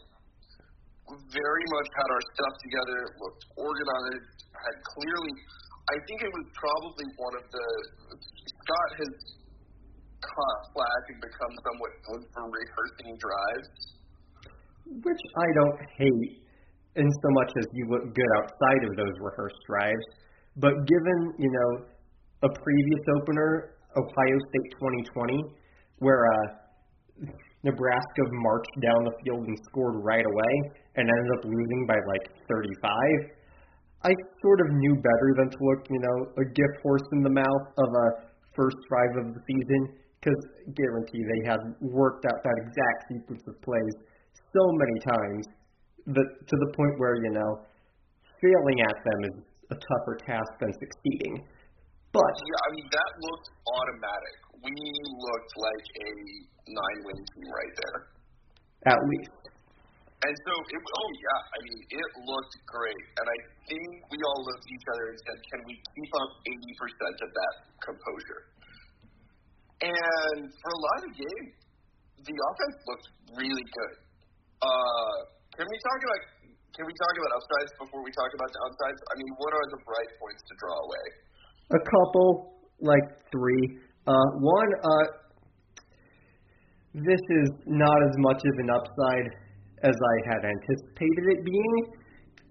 [1.10, 5.34] Very much had our stuff together, looked organized, had clearly.
[5.89, 7.67] I think it was probably one of the
[8.45, 9.13] Scott has
[10.21, 13.69] caught slack and become somewhat known for rehearsing drives,
[15.01, 16.32] which I don't hate
[17.01, 20.05] in so much as you look good outside of those rehearsed drives.
[20.62, 21.69] But given you know
[22.45, 24.69] a previous opener, Ohio State
[25.13, 25.43] 2020,
[25.99, 26.45] where uh,
[27.63, 30.54] Nebraska marched down the field and scored right away
[30.95, 33.39] and ended up losing by like 35.
[34.04, 37.30] I sort of knew better than to look, you know, a gift horse in the
[37.30, 38.08] mouth of a
[38.56, 40.39] first drive of the season because
[40.75, 43.95] guarantee they had worked out that exact sequence of plays
[44.36, 45.45] so many times
[46.08, 47.60] that to the point where you know
[48.41, 49.36] failing at them is
[49.71, 51.43] a tougher task than succeeding.
[52.09, 54.35] But yeah, I mean that looked automatic.
[54.59, 56.11] We looked like a
[56.67, 57.99] nine-win team right there.
[58.91, 59.39] At least.
[60.19, 63.05] And so, it, oh yeah, I mean, it looked great.
[63.15, 63.37] And I
[63.71, 67.29] think we all looked at each other and said, can we keep up 80% of
[67.31, 68.41] that composure?
[69.79, 71.45] And for a lot of the game,
[72.19, 73.07] the offense looked
[73.39, 73.93] really good.
[74.59, 75.15] Uh,
[75.55, 76.21] can we talk about
[76.75, 78.99] can we talk about upsides before we talk about downsides?
[79.11, 81.05] I mean, what are the bright points to draw away?
[81.71, 83.77] A couple, like three.
[84.08, 85.05] Uh, one, uh,
[86.93, 89.27] this is not as much of an upside
[89.84, 91.75] as I had anticipated it being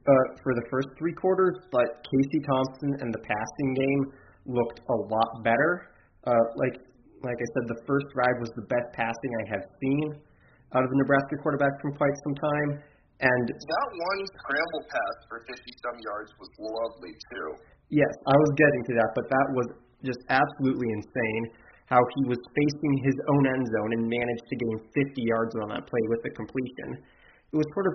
[0.07, 4.03] uh, for the first three quarters, but Casey Thompson and the passing game
[4.47, 5.93] looked a lot better.
[6.25, 6.81] Uh, like
[7.27, 10.23] like I said, the first drive was the best passing I have seen
[10.71, 12.71] out of the Nebraska quarterback from quite some time.
[13.19, 17.49] And that one scramble pass for 50 some yards was lovely too.
[17.89, 19.69] Yes, I was getting to that, but that was
[20.05, 21.45] just absolutely insane
[21.89, 25.73] how he was facing his own end zone and managed to gain 50 yards on
[25.73, 27.01] that play with the completion.
[27.49, 27.95] It was sort of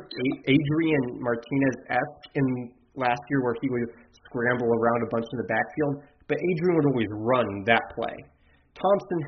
[0.50, 3.86] Adrian Martinez esque in last year where he would
[4.26, 8.18] scramble around a bunch in the backfield, but Adrian would always run that play.
[8.74, 9.22] Thompson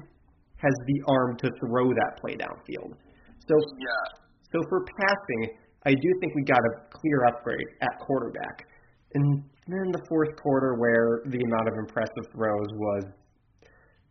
[0.57, 2.97] has the arm to throw that play downfield.
[3.45, 4.05] So yeah.
[4.49, 8.65] So for passing, I do think we got a clear upgrade at quarterback.
[9.13, 13.03] And then the fourth quarter, where the amount of impressive throws was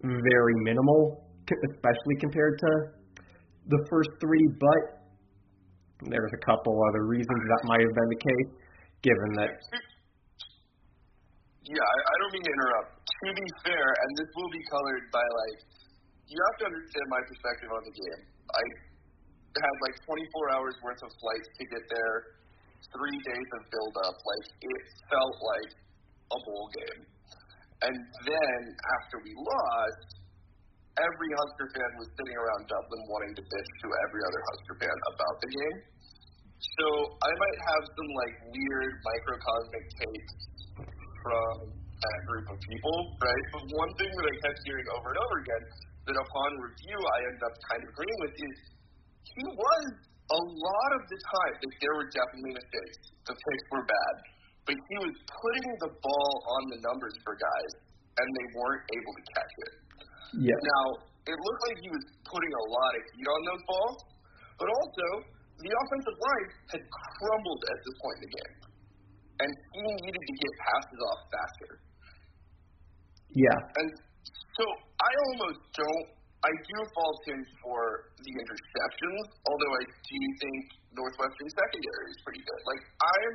[0.02, 2.70] very minimal, especially compared to
[3.70, 4.46] the first three.
[4.58, 4.82] But
[6.10, 8.50] there's a couple other reasons that might have been the case,
[9.02, 9.54] given that.
[11.64, 12.90] Yeah, I don't mean to interrupt.
[13.24, 15.58] To be fair, and this will be colored by like,
[16.28, 18.20] you have to understand my perspective on the game.
[18.52, 18.62] I
[19.64, 22.16] had like 24 hours worth of flights to get there,
[22.92, 24.16] three days of build up.
[24.18, 25.70] Like it felt like
[26.34, 27.02] a bowl game.
[27.84, 28.60] And then
[29.00, 30.24] after we lost,
[30.96, 34.96] every Husker fan was sitting around Dublin wanting to bitch to every other Husker fan
[35.10, 35.78] about the game.
[36.80, 36.86] So
[37.20, 40.34] I might have some like weird microcosmic takes
[41.20, 43.44] from that group of people, right?
[43.52, 45.64] But one thing that I kept hearing over and over again
[46.08, 48.56] that upon review I ended up kind of agreeing with is
[49.34, 49.84] he was
[50.30, 52.96] a lot of the time, like there were definitely mistakes.
[53.28, 54.14] The picks were bad.
[54.64, 57.72] But he was putting the ball on the numbers for guys
[58.16, 59.74] and they weren't able to catch it.
[60.40, 60.56] Yeah.
[60.56, 60.84] Now,
[61.28, 63.98] it looked like he was putting a lot of heat on those balls,
[64.56, 65.06] but also
[65.60, 68.54] the offensive line had crumbled at this point in the game.
[69.44, 71.70] And he needed to get passes off faster.
[73.34, 73.58] Yeah.
[73.82, 73.88] And
[74.56, 74.64] so
[74.96, 76.06] I almost don't
[76.44, 80.60] I do fault him for the interceptions, although I do think
[80.92, 82.60] Northwestern secondary is pretty good.
[82.68, 83.34] Like I'm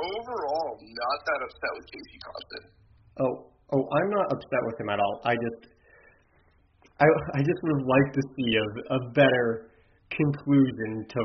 [0.00, 2.62] overall not that upset with Casey Thompson.
[3.20, 3.34] Oh,
[3.76, 5.14] oh, I'm not upset with him at all.
[5.28, 5.62] I just,
[6.96, 8.66] I, I just would liked to see a,
[8.96, 9.76] a better
[10.08, 11.20] conclusion to,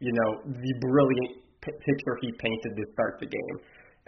[0.00, 3.56] you know, the brilliant p- picture he painted to start the game.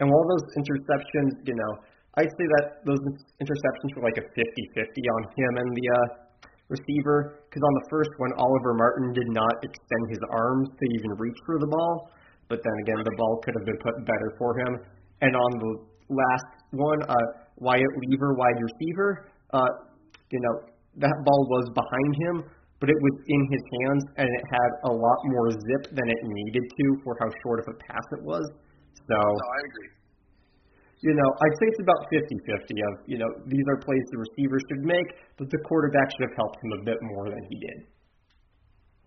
[0.01, 1.73] And while those interceptions, you know,
[2.15, 3.03] I'd say that those
[3.43, 6.25] interceptions were like a 50-50 on him and the uh,
[6.71, 7.43] receiver.
[7.51, 11.39] Because on the first one, Oliver Martin did not extend his arms to even reach
[11.47, 12.11] for the ball.
[12.47, 14.73] But then again, the ball could have been put better for him.
[15.27, 15.73] And on the
[16.15, 17.27] last one, uh,
[17.59, 19.71] Wyatt Liewer, wide receiver, uh,
[20.31, 20.55] you know,
[21.03, 22.35] that ball was behind him,
[22.79, 26.21] but it was in his hands, and it had a lot more zip than it
[26.23, 28.47] needed to for how short of a pass it was.
[28.95, 29.19] So.
[29.19, 29.95] No, I agree
[31.05, 34.57] you know, I'd say it's about 50-50 of, you know, these are plays the receiver
[34.57, 37.79] should make, but the quarterback should have helped him a bit more than he did.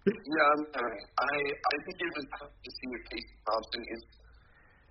[0.05, 4.01] Yeah, I I think it was tough to see if Casey Thompson is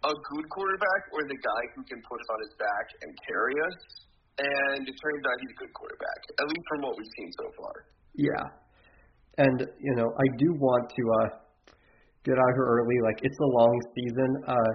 [0.05, 3.57] a good quarterback or the guy who can put it on his back and carry
[3.65, 3.79] us.
[4.37, 7.47] And it turns out he's a good quarterback, at least from what we've seen so
[7.57, 7.75] far.
[8.13, 8.45] Yeah.
[9.41, 11.29] And, you know, I do want to uh,
[12.27, 12.99] get out here early.
[13.01, 14.31] Like, it's a long season.
[14.45, 14.73] Uh,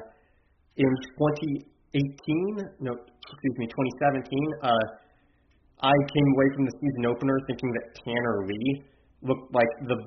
[0.77, 1.70] in 20 2018,
[2.79, 4.23] no, excuse me, 2017,
[4.63, 4.69] uh,
[5.83, 8.83] I came away from the season opener thinking that Tanner Lee
[9.23, 9.97] looked like the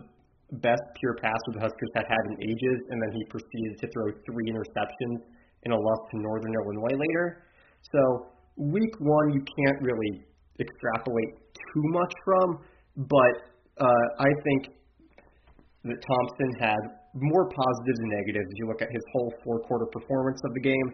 [0.65, 4.07] best pure passer the Huskers had had in ages, and then he proceeded to throw
[4.25, 5.29] three interceptions
[5.65, 7.45] in a loss to Northern Illinois later.
[7.93, 10.25] So week one, you can't really
[10.61, 12.47] extrapolate too much from,
[12.97, 13.35] but
[13.83, 14.73] uh, I think
[15.85, 16.81] that Thompson had
[17.15, 20.89] more positives and negatives you look at his whole four quarter performance of the game,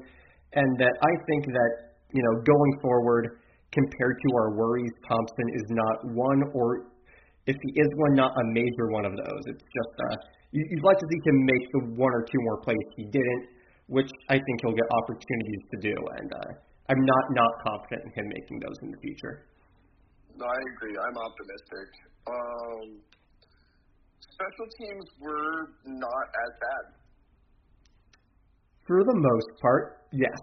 [0.55, 1.73] and that I think that
[2.13, 3.41] you know going forward,
[3.73, 6.91] compared to our worries, Thompson is not one or
[7.47, 9.43] if he is one, not a major one of those.
[9.47, 10.17] It's just uh,
[10.53, 13.45] you, you'd like to see him make the one or two more plays he didn't,
[13.87, 16.51] which I think he'll get opportunities to do, and uh,
[16.91, 19.47] I'm not not confident in him making those in the future.
[20.37, 20.97] No, I agree.
[20.97, 21.89] I'm optimistic.
[22.27, 22.87] Um,
[24.19, 27.00] special teams were not as bad.
[28.91, 30.35] For the most part, yes.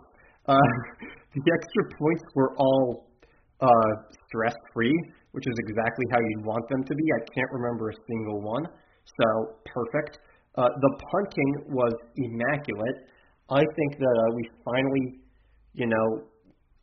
[0.48, 0.56] Uh,
[1.36, 3.12] the extra points were all
[3.60, 3.92] uh,
[4.24, 4.96] stress free,
[5.34, 7.04] which is exactly how you'd want them to be.
[7.12, 8.64] I can't remember a single one,
[9.04, 9.28] so
[9.68, 10.20] perfect.
[10.56, 13.12] Uh, the punting was immaculate.
[13.52, 15.20] I think that uh, we finally,
[15.74, 16.08] you know,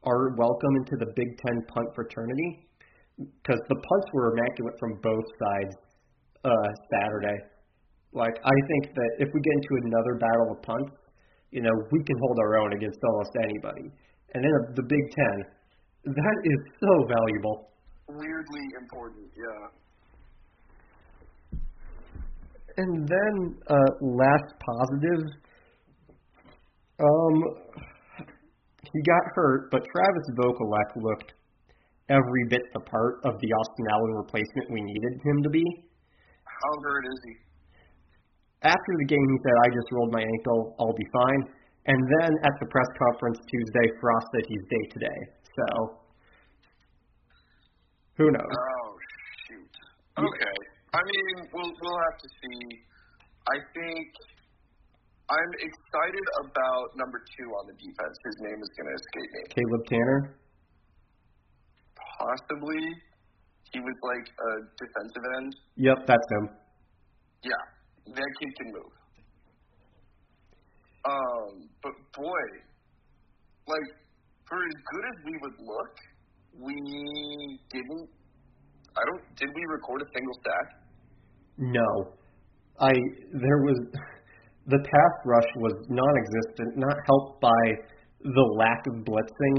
[0.05, 2.69] are welcome into the Big Ten punt fraternity
[3.17, 5.77] because the punts were immaculate from both sides
[6.45, 7.41] uh, Saturday.
[8.13, 10.93] Like I think that if we get into another battle of punts,
[11.55, 13.89] you know, we can hold our own against almost anybody.
[14.35, 15.45] And then the Big Ten,
[16.05, 17.71] that is so valuable.
[18.09, 19.69] Weirdly important, yeah.
[22.77, 25.23] And then uh, last positive,
[26.99, 27.35] um,
[28.83, 31.35] he got hurt, but Travis Vokolek looked
[32.09, 35.63] every bit the part of the Austin Allen replacement we needed him to be.
[36.45, 37.44] How hurt is he?
[38.65, 40.75] After the game, he said, I just rolled my ankle.
[40.81, 41.43] I'll be fine.
[41.87, 45.19] And then at the press conference Tuesday, Frost said he's day to day.
[45.53, 45.67] So,
[48.17, 48.49] who knows?
[48.49, 48.89] Oh,
[49.45, 49.69] shoot.
[50.17, 50.57] Okay.
[50.97, 52.61] I mean, we'll, we'll have to see.
[53.53, 54.09] I think
[55.29, 58.17] I'm excited about number two on the defense.
[58.25, 59.43] His name is going to escape me.
[59.53, 60.21] Caleb Tannor?
[62.17, 62.81] Possibly.
[63.73, 64.51] He was like a
[64.81, 65.57] defensive end.
[65.77, 66.49] Yep, that's him.
[67.43, 67.74] Yeah,
[68.07, 68.95] that kid can move.
[71.05, 72.45] Um, but boy,
[73.67, 73.89] like
[74.49, 75.95] for as good as we would look,
[76.61, 76.75] we
[77.73, 78.09] didn't.
[78.97, 79.37] I don't.
[79.37, 80.69] Did we record a single sack?
[81.59, 82.13] No,
[82.81, 82.93] I
[83.33, 83.79] there was
[84.67, 87.63] the pass rush was non-existent, not helped by
[88.21, 89.57] the lack of blitzing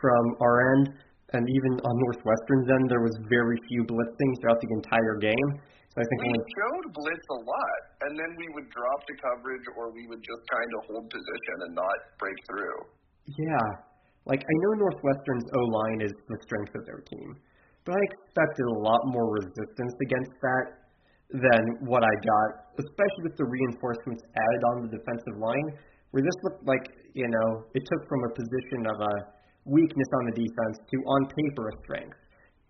[0.00, 0.94] from our end,
[1.32, 5.60] and even on Northwestern's end, there was very few blitzing throughout the entire game.
[5.94, 9.62] I think we only showed blitz a lot, and then we would drop to coverage,
[9.78, 12.78] or we would just kind of hold position and not break through.
[13.30, 13.68] Yeah,
[14.26, 17.38] like I know Northwestern's O line is the strength of their team,
[17.86, 20.66] but I expected a lot more resistance against that
[21.30, 25.78] than what I got, especially with the reinforcements added on the defensive line,
[26.10, 29.14] where this looked like you know it took from a position of a
[29.62, 32.18] weakness on the defense to on paper a strength,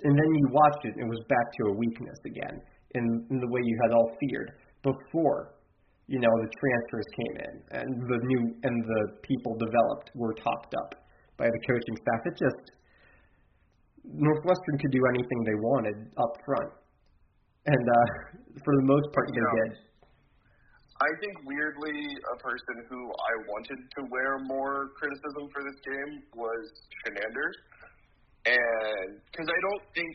[0.05, 2.61] and then you watched it and it was back to a weakness again
[2.95, 4.51] in, in the way you had all feared
[4.83, 5.55] before
[6.07, 10.75] you know the transfers came in and the new and the people developed were topped
[10.85, 11.01] up
[11.37, 12.21] by the coaching staff.
[12.27, 12.65] It just
[14.05, 16.73] Northwestern could do anything they wanted up front,
[17.65, 18.07] and uh,
[18.61, 19.65] for the most part, they Yeah.
[19.65, 19.73] did.
[21.03, 21.99] I think weirdly,
[22.33, 26.63] a person who I wanted to wear more criticism for this game was
[27.03, 27.57] Chinander's,
[28.47, 30.13] and because I don't think,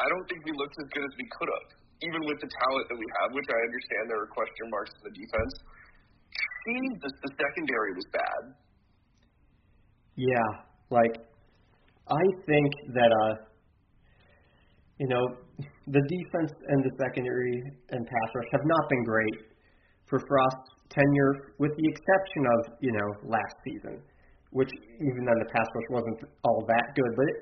[0.00, 1.68] I don't think we looked as good as we could have,
[2.02, 3.30] even with the talent that we have.
[3.30, 5.52] Which I understand there were question marks in the defense.
[6.66, 8.42] Jesus, the secondary was bad.
[10.16, 10.50] Yeah,
[10.90, 11.14] like
[12.10, 13.34] I think that uh
[14.98, 15.24] you know
[15.86, 19.36] the defense and the secondary and pass rush have not been great
[20.06, 24.00] for Frost's tenure, with the exception of you know last season,
[24.50, 24.70] which
[25.00, 27.38] even then the pass rush wasn't all that good, but it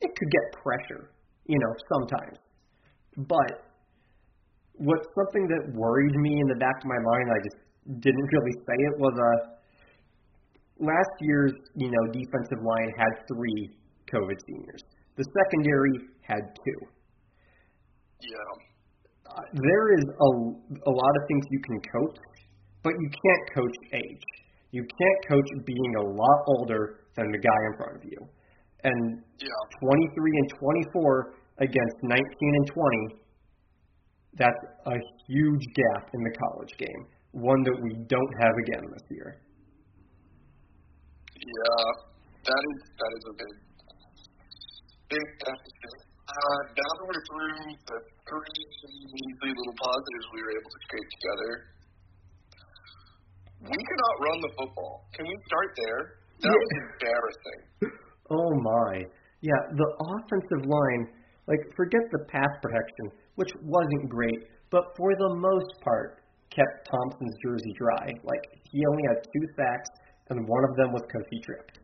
[0.00, 1.10] it could get pressure,
[1.50, 2.38] you know, sometimes.
[3.26, 3.50] But
[4.78, 7.58] what's something that worried me in the back of my mind, I just
[8.06, 9.38] didn't really say it was uh
[10.78, 13.60] last year's, you know, defensive line had three
[14.08, 14.82] COVID seniors.
[15.16, 16.80] The secondary had two.
[18.24, 18.52] Yeah.
[19.28, 20.30] Uh, there is a,
[20.88, 22.18] a lot of things you can coach,
[22.82, 24.24] but you can't coach age.
[24.72, 28.18] You can't coach being a lot older than the guy in front of you.
[28.84, 29.78] And Yeah.
[29.82, 33.20] 23 and 24 against 19 and 20,
[34.38, 34.96] that's a
[35.28, 37.02] huge gap in the college game.
[37.32, 39.40] One that we don't have again this year.
[41.36, 41.84] Yeah,
[42.44, 43.54] that is that is a big
[45.08, 45.96] big deficit.
[46.30, 47.58] Uh, now that we're through
[47.90, 47.98] the
[48.28, 48.60] three
[49.10, 51.50] measly little positives we were able to scrape together,
[53.66, 54.94] we cannot run the football.
[55.14, 56.00] Can we start there?
[56.40, 57.60] That was embarrassing.
[58.30, 59.02] Oh my.
[59.42, 61.02] Yeah, the offensive line,
[61.50, 66.22] like forget the pass protection, which wasn't great, but for the most part
[66.54, 68.06] kept Thompson's jersey dry.
[68.22, 69.90] Like he only had two sacks
[70.30, 71.80] and one of them was he tripped.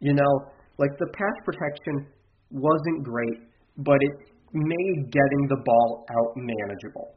[0.00, 0.32] You know,
[0.78, 2.10] like the pass protection
[2.50, 3.46] wasn't great,
[3.78, 4.14] but it
[4.52, 7.14] made getting the ball out manageable.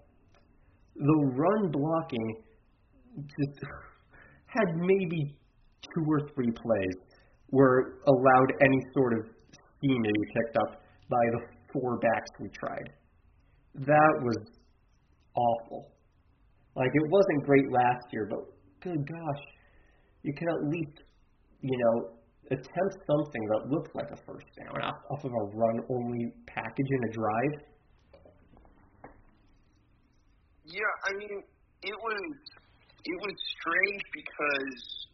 [0.96, 2.36] The run blocking
[3.18, 3.60] just
[4.46, 5.36] had maybe
[5.82, 6.98] two or three plays
[7.50, 12.50] where allowed any sort of scheme to be picked up by the four backs we
[12.50, 12.90] tried.
[13.76, 14.38] That was
[15.36, 15.92] awful.
[16.76, 18.40] Like it wasn't great last year, but
[18.82, 19.44] good gosh,
[20.24, 21.04] you can at least,
[21.62, 22.20] you know,
[22.52, 27.10] attempt something that looked like a first down off, off of a run-only package in
[27.10, 27.70] a drive.
[30.66, 31.44] Yeah, I mean,
[31.82, 32.36] it was
[33.06, 35.10] it was strange because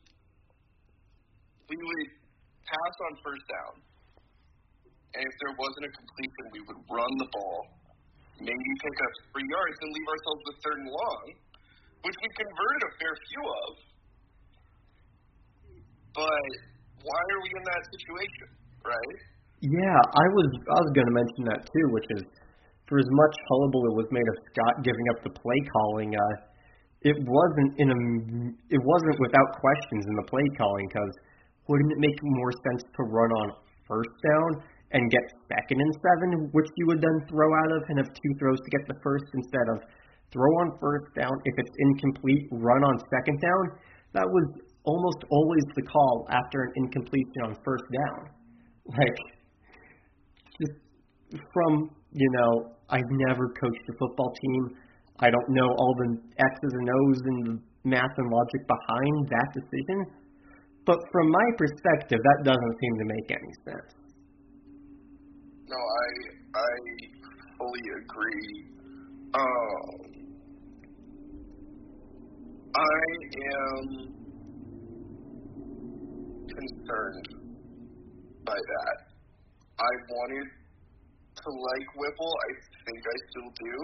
[1.69, 2.09] we would
[2.65, 3.73] pass on first down,
[5.15, 7.59] and if there wasn't a completion, we would run the ball,
[8.39, 11.23] maybe pick up three yards, and leave ourselves with third and long,
[12.03, 13.71] which we converted a fair few of.
[16.15, 16.49] But
[17.03, 18.47] why are we in that situation,
[18.83, 19.17] right?
[19.63, 22.23] Yeah, I was I was going to mention that too, which is
[22.87, 26.35] for as much hullabaloo was made of Scott giving up the play calling, uh,
[27.01, 27.99] it wasn't in a
[28.69, 31.13] it wasn't without questions in the play calling because
[31.67, 33.47] wouldn't it make more sense to run on
[33.87, 34.49] first down
[34.91, 38.33] and get second and seven, which you would then throw out of and have two
[38.39, 39.81] throws to get the first instead of
[40.31, 43.63] throw on first down if it's incomplete, run on second down.
[44.13, 44.45] That was
[44.85, 48.29] almost always the call after an incompletion on first down.
[48.85, 49.17] Like
[50.61, 50.77] just
[51.53, 54.77] from you know I've never coached a football team.
[55.19, 57.55] I don't know all the X's and O's and the
[57.85, 60.05] math and logic behind that decision.
[60.85, 64.04] But from my perspective, that doesn't seem to make any sense.
[65.67, 66.09] No, I
[66.55, 66.71] I
[67.57, 68.51] fully agree.
[69.33, 69.97] Um,
[72.75, 73.01] I
[73.55, 73.85] am
[76.55, 77.27] concerned
[78.45, 78.97] by that.
[79.79, 80.47] I wanted
[81.35, 82.33] to like Whipple.
[82.47, 82.51] I
[82.85, 83.75] think I still do.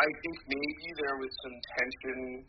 [0.00, 2.44] I think maybe there was some tension.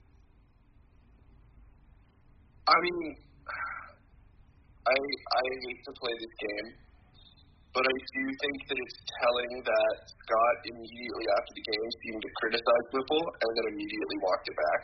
[2.68, 3.16] I mean,
[4.88, 6.70] I I hate to play this game,
[7.72, 12.32] but I do think that it's telling that Scott immediately after the game seemed to
[12.44, 14.82] criticize Whipple and then immediately walked it back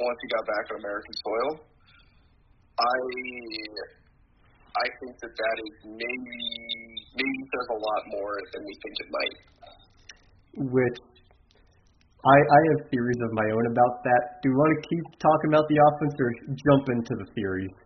[0.00, 1.50] once he got back on American soil.
[2.80, 2.98] I
[4.80, 6.40] I think that that is maybe
[7.20, 9.36] maybe says a lot more than we think it might.
[10.72, 10.98] Which
[12.24, 14.40] I I have theories of my own about that.
[14.40, 17.76] Do you want to keep talking about the offense or jump into the theories?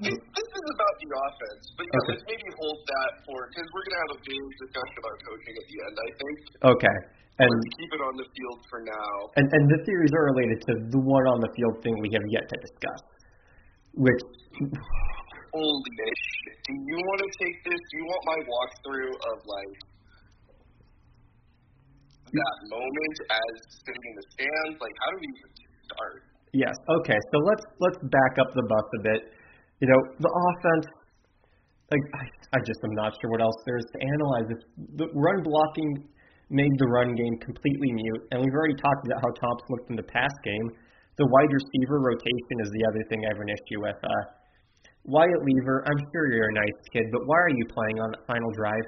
[0.00, 2.08] This, this is about the offense, but yeah, Okay.
[2.16, 5.66] let's maybe hold that for because we're gonna have a big discussion about coaching at
[5.68, 5.94] the end.
[6.00, 6.36] I think.
[6.72, 6.98] Okay.
[7.40, 9.12] And let's keep it on the field for now.
[9.36, 12.24] and and the theories are related to the one on the field thing we have
[12.32, 13.00] yet to discuss.
[13.96, 14.22] Which
[15.50, 16.56] Holy shit!
[16.64, 17.80] Do you want to take this?
[17.90, 19.74] Do you want my walkthrough of like
[22.30, 24.76] that moment as sitting in the stands?
[24.78, 25.50] Like, how do we even
[25.90, 26.18] start?
[26.54, 26.74] Yes.
[27.02, 27.18] Okay.
[27.34, 29.20] So let's let's back up the bus a bit.
[29.80, 30.86] You know, the offense.
[31.90, 32.24] Like I,
[32.54, 34.46] I just am not sure what else there is to analyze.
[34.46, 34.62] This
[34.94, 36.06] the run blocking
[36.50, 39.96] made the run game completely mute, and we've already talked about how Thompson looked in
[39.96, 40.66] the pass game.
[41.18, 43.98] The wide receiver rotation is the other thing I have an issue with.
[43.98, 44.40] Uh,
[45.04, 48.20] Wyatt Liewer, I'm sure you're a nice kid, but why are you playing on the
[48.28, 48.86] final drive?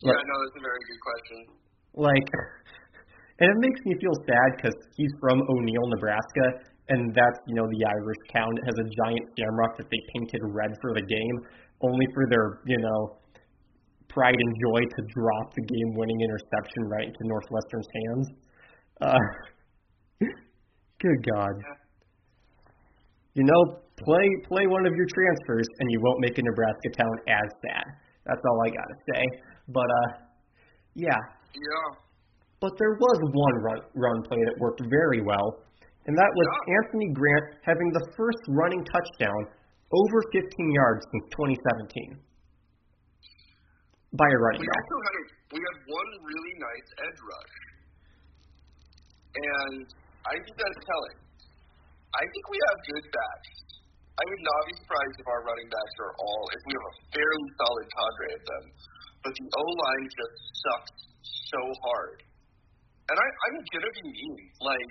[0.00, 1.38] Yeah, no, that's a very good question.
[1.94, 2.28] Like,
[3.40, 7.66] and it makes me feel sad because he's from O'Neill, Nebraska, and that's you know
[7.70, 11.36] the Irish town that has a giant shamrock that they painted red for the game,
[11.82, 13.18] only for their you know
[14.08, 18.26] pride and joy to drop the game-winning interception right into Northwestern's hands.
[19.00, 19.18] Uh,
[21.00, 21.54] good God.
[23.34, 27.14] You know, play play one of your transfers, and you won't make a Nebraska town
[27.28, 27.84] as sad.
[28.26, 29.22] That's all I gotta say.
[29.68, 30.24] But uh,
[30.94, 31.18] yeah,
[31.54, 31.98] Yeah.
[32.60, 35.64] but there was one run, run play that worked very well,
[36.06, 36.74] and that was Yeah.
[36.84, 39.40] Anthony Grant having the first running touchdown
[39.92, 42.20] over 15 yards since 2017
[44.18, 44.82] by a running We back.
[44.84, 45.24] also had a
[45.54, 47.54] we had one really nice edge rush,
[49.38, 49.86] and
[50.26, 51.16] I think that's telling.
[52.14, 53.50] I think we have good backs.
[54.14, 56.94] I would not be surprised if our running backs are all, if we have a
[57.14, 58.64] fairly solid cadre of them.
[59.26, 60.94] But the O line just sucks
[61.54, 62.18] so hard.
[63.10, 64.38] And I, I'm gonna be mean.
[64.62, 64.90] Like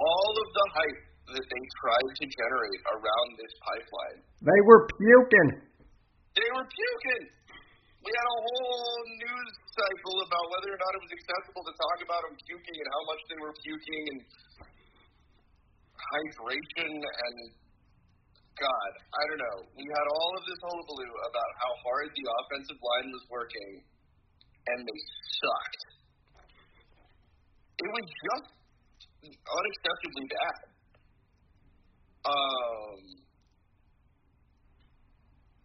[0.00, 1.00] all of the hype
[1.36, 4.18] that they tried to generate around this pipeline.
[4.42, 5.50] They were puking.
[6.34, 7.24] They were puking.
[8.00, 11.98] We had a whole news cycle about whether or not it was acceptable to talk
[12.00, 14.20] about them puking and how much they were puking and
[16.00, 17.36] hydration and
[18.60, 19.58] God, I don't know.
[19.72, 23.70] We had all of this hullabaloo about how hard the offensive line was working,
[24.68, 25.00] and they
[25.40, 25.82] sucked.
[27.80, 28.59] It was just
[29.28, 30.60] unacceptably bad.
[32.24, 32.98] Um,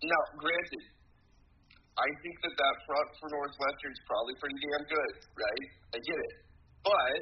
[0.04, 0.84] now, granted,
[1.96, 5.66] I think that that front for Northwestern is probably pretty damn good, right?
[5.96, 6.36] I get it.
[6.84, 7.22] But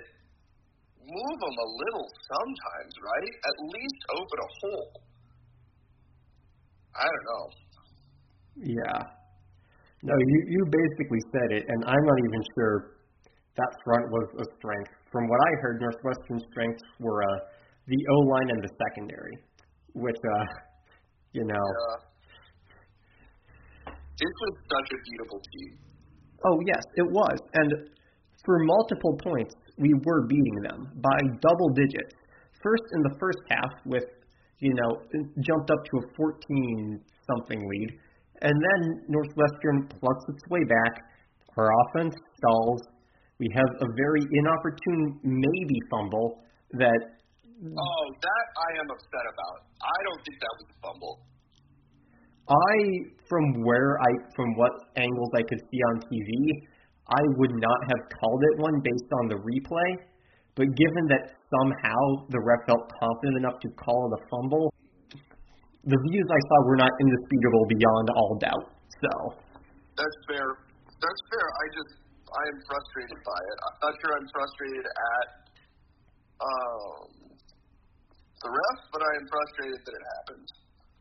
[1.06, 3.34] move them a little sometimes, right?
[3.38, 4.92] At least open a hole.
[6.94, 7.46] I don't know.
[8.58, 9.00] Yeah.
[10.04, 13.00] No, you you basically said it, and I'm not even sure
[13.56, 14.94] that front was a strength.
[15.14, 17.28] From what I heard, Northwestern's strengths were uh,
[17.88, 19.38] the O line and the secondary,
[19.94, 20.46] which uh,
[21.32, 21.64] you know.
[21.64, 22.02] Yeah.
[24.18, 25.78] This was such a beautiful team.
[26.46, 27.90] Oh yes, it was, and
[28.44, 32.16] for multiple points, we were beating them by double digits.
[32.62, 34.04] First in the first half with
[34.64, 34.96] you know,
[35.44, 37.90] jumped up to a 14 something lead.
[38.42, 41.04] And then Northwestern plucks its way back.
[41.58, 42.82] Our offense stalls.
[43.40, 47.02] We have a very inopportune maybe fumble that.
[47.64, 49.58] Oh, that I am upset about.
[49.82, 51.16] I don't think that was a fumble.
[52.44, 52.76] I,
[53.30, 56.30] from where I, from what angles I could see on TV,
[57.08, 59.90] I would not have called it one based on the replay.
[60.56, 64.70] But given that somehow the ref felt confident enough to call it a fumble,
[65.84, 68.66] the views I saw were not indisputable beyond all doubt.
[69.02, 69.12] So
[69.98, 70.48] that's fair.
[71.02, 71.46] That's fair.
[71.48, 71.94] I just
[72.34, 73.58] I am frustrated by it.
[73.62, 75.28] I'm not sure I'm frustrated at
[76.42, 77.06] um,
[78.42, 80.48] the ref, but I am frustrated that it happened.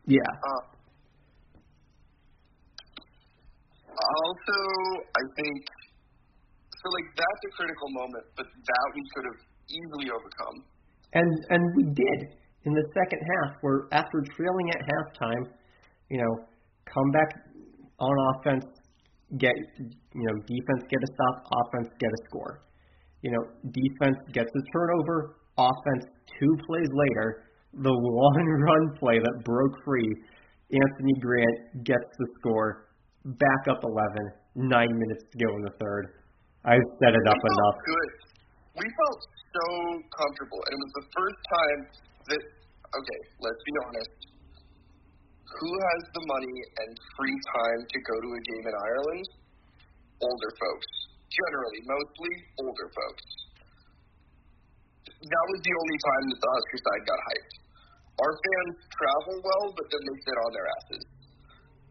[0.05, 0.31] Yeah.
[0.45, 0.63] Uh,
[3.93, 4.57] also,
[5.13, 5.61] I think
[6.83, 10.57] so like that's a critical moment, but that we could have easily overcome.
[11.13, 12.19] And and we did
[12.65, 15.45] in the second half, where after trailing at halftime,
[16.09, 16.45] you know,
[16.85, 17.31] come back
[17.99, 18.65] on offense,
[19.37, 22.61] get you know, defense get a stop, offense get a score.
[23.21, 26.05] You know, defense gets a turnover, offense
[26.39, 30.09] two plays later, the one run play that broke free,
[30.71, 32.89] Anthony Grant gets the score,
[33.25, 36.19] back up 11, nine minutes to go in the third.
[36.65, 37.77] I set it up we enough.
[37.85, 38.11] Good.
[38.73, 39.19] We felt
[39.53, 39.65] so
[40.17, 41.79] comfortable, and it was the first time
[42.29, 42.43] that.
[42.93, 44.32] Okay, let's be honest.
[45.53, 49.25] Who has the money and free time to go to a game in Ireland?
[50.21, 50.89] Older folks.
[51.29, 53.27] Generally, mostly older folks.
[55.05, 57.53] That was the only time that the Husker side got hyped.
[58.21, 61.03] Our fans travel well, but then they sit on their asses.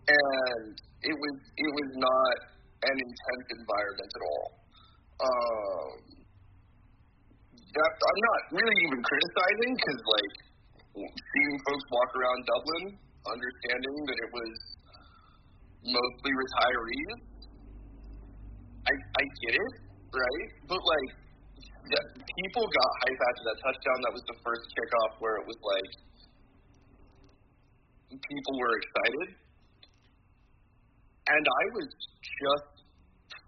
[0.03, 2.35] And it was it was not
[2.83, 4.47] an intense environment at all.
[5.23, 5.93] Um,
[7.73, 10.35] that, I'm not really even criticizing because, like,
[10.99, 12.85] seeing folks walk around Dublin,
[13.27, 14.53] understanding that it was
[15.87, 17.19] mostly retirees,
[18.87, 19.73] I I get it,
[20.11, 20.49] right?
[20.67, 21.11] But like,
[21.91, 23.99] yeah, people got hype after that touchdown.
[24.07, 25.91] That was the first kickoff where it was like
[28.11, 29.29] people were excited,
[31.31, 31.89] and I was
[32.21, 32.71] just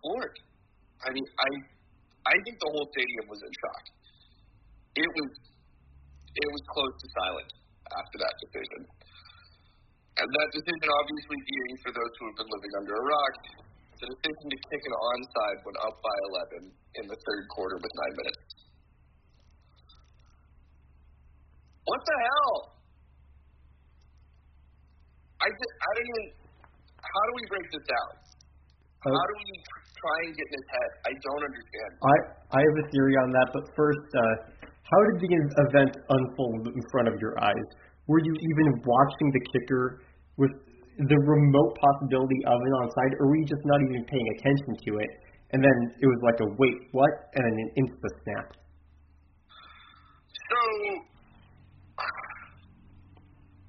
[0.00, 0.36] floored.
[1.04, 1.50] I mean, I
[2.30, 3.84] I think the whole stadium was in shock.
[4.96, 5.30] It was
[6.34, 7.50] it was close to silent
[7.94, 8.80] after that decision.
[10.14, 13.34] And that decision obviously being for those who have been living under a rock,
[13.98, 16.16] the decision to kick an onside when up by
[16.62, 18.42] 11 in the third quarter with nine minutes.
[21.84, 22.54] What the hell?
[25.42, 26.24] I, I don't even.
[27.04, 28.10] How do we break this down?
[29.04, 29.46] How do we
[30.00, 30.90] try and get in his head?
[31.04, 31.90] I don't understand.
[32.00, 32.14] I
[32.56, 34.22] I have a theory on that, but first, uh,
[34.64, 35.30] how did the
[35.68, 37.68] event unfold in front of your eyes?
[38.06, 40.02] Were you even watching the kicker
[40.36, 40.52] with
[40.98, 44.90] the remote possibility of an onside, or were you just not even paying attention to
[45.00, 45.10] it?
[45.52, 47.12] And then it was like a wait, what?
[47.34, 48.46] And then an insta snap.
[50.34, 50.60] So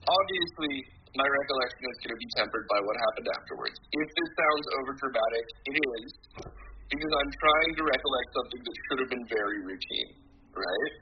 [0.05, 3.77] obviously my recollection is going to be tempered by what happened afterwards.
[3.79, 6.09] If this sounds over dramatic, it is,
[6.91, 10.09] because I'm trying to recollect something that should have been very routine,
[10.53, 10.93] right?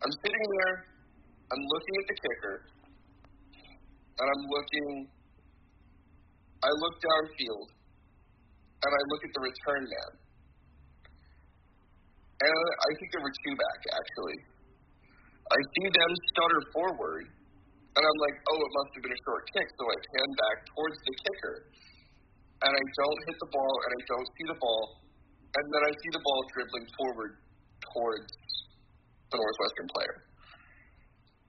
[0.00, 0.89] I'm sitting there
[1.50, 2.56] I'm looking at the kicker,
[4.22, 5.10] and I'm looking.
[6.62, 7.68] I look downfield,
[8.86, 10.10] and I look at the return man,
[12.46, 14.38] and I think there were two back actually.
[15.50, 19.42] I see them stutter forward, and I'm like, oh, it must have been a short
[19.50, 21.56] kick, so I pan back towards the kicker,
[22.62, 24.82] and I don't hit the ball, and I don't see the ball,
[25.50, 27.32] and then I see the ball dribbling forward
[27.90, 28.30] towards
[29.34, 30.29] the Northwestern player.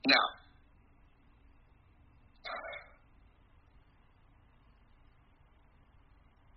[0.07, 0.25] Now,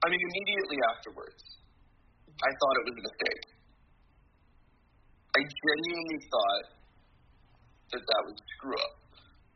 [0.05, 1.42] I mean, immediately afterwards,
[2.40, 3.45] I thought it was a mistake.
[5.34, 6.66] I genuinely thought
[7.92, 8.95] that that was screw up.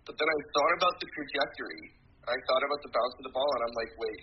[0.09, 1.85] But then I thought about the trajectory.
[2.29, 4.23] I thought about the bounce of the ball, and I'm like, wait,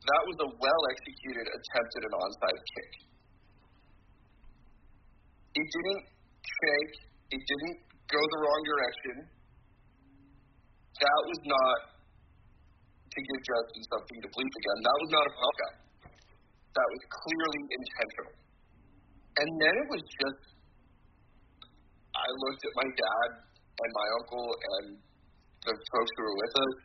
[0.00, 2.92] that was a well executed attempt at an onside kick.
[5.54, 6.04] It didn't
[6.40, 6.94] shake.
[7.30, 9.14] It didn't go the wrong direction.
[11.00, 11.78] That was not
[13.10, 14.78] to give Justin something to bleep again.
[14.84, 15.76] That was not a fuck up.
[16.70, 18.32] That was clearly intentional.
[19.40, 20.42] And then it was just,
[22.14, 24.86] I looked at my dad and my uncle and
[25.66, 26.76] the folks who were with us.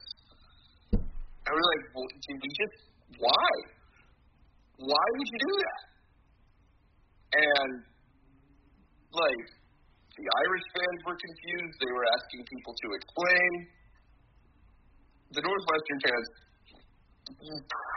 [1.45, 2.77] I was like, well, did we just,
[3.21, 3.51] why?
[4.81, 5.83] Why would you do that?
[7.35, 7.71] And,
[9.13, 9.45] like,
[10.15, 11.75] the Irish fans were confused.
[11.83, 13.51] They were asking people to explain.
[15.35, 16.27] The Northwestern fans,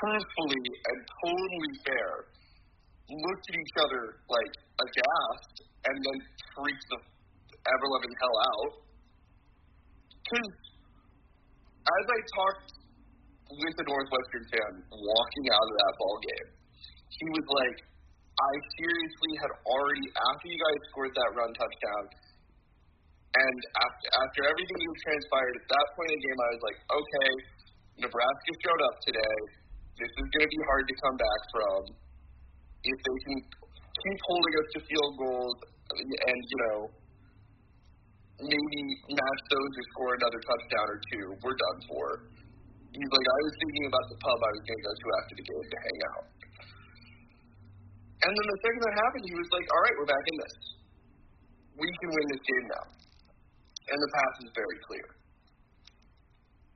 [0.02, 2.10] truthfully and totally fair,
[3.06, 4.52] looked at each other like
[4.82, 5.54] aghast
[5.86, 6.18] and then
[6.58, 8.72] freaked the ever loving hell out.
[10.10, 10.50] Because
[11.86, 12.68] as I talked
[13.48, 16.48] with the Northwestern fan walking out of that ball game,
[17.14, 17.78] he was like,
[18.38, 22.04] I seriously had already, after you guys scored that run touchdown,
[23.34, 26.78] and after, after everything that transpired at that point in the game, I was like,
[26.86, 27.30] okay,
[28.08, 29.36] Nebraska showed up today.
[29.98, 31.80] This is going to be hard to come back from.
[32.86, 35.56] If they can keep holding us to field goals
[35.98, 36.78] and, you know,
[38.38, 38.80] maybe
[39.18, 42.06] match those or score another touchdown or two, we're done for.
[42.94, 45.34] He's like, I was thinking about the pub I was going to go to after
[45.34, 46.24] the game to hang out.
[48.18, 50.54] And then the second that happened, he was like, all right, we're back in this.
[51.78, 52.84] We can win this game now.
[53.94, 55.06] And the path is very clear.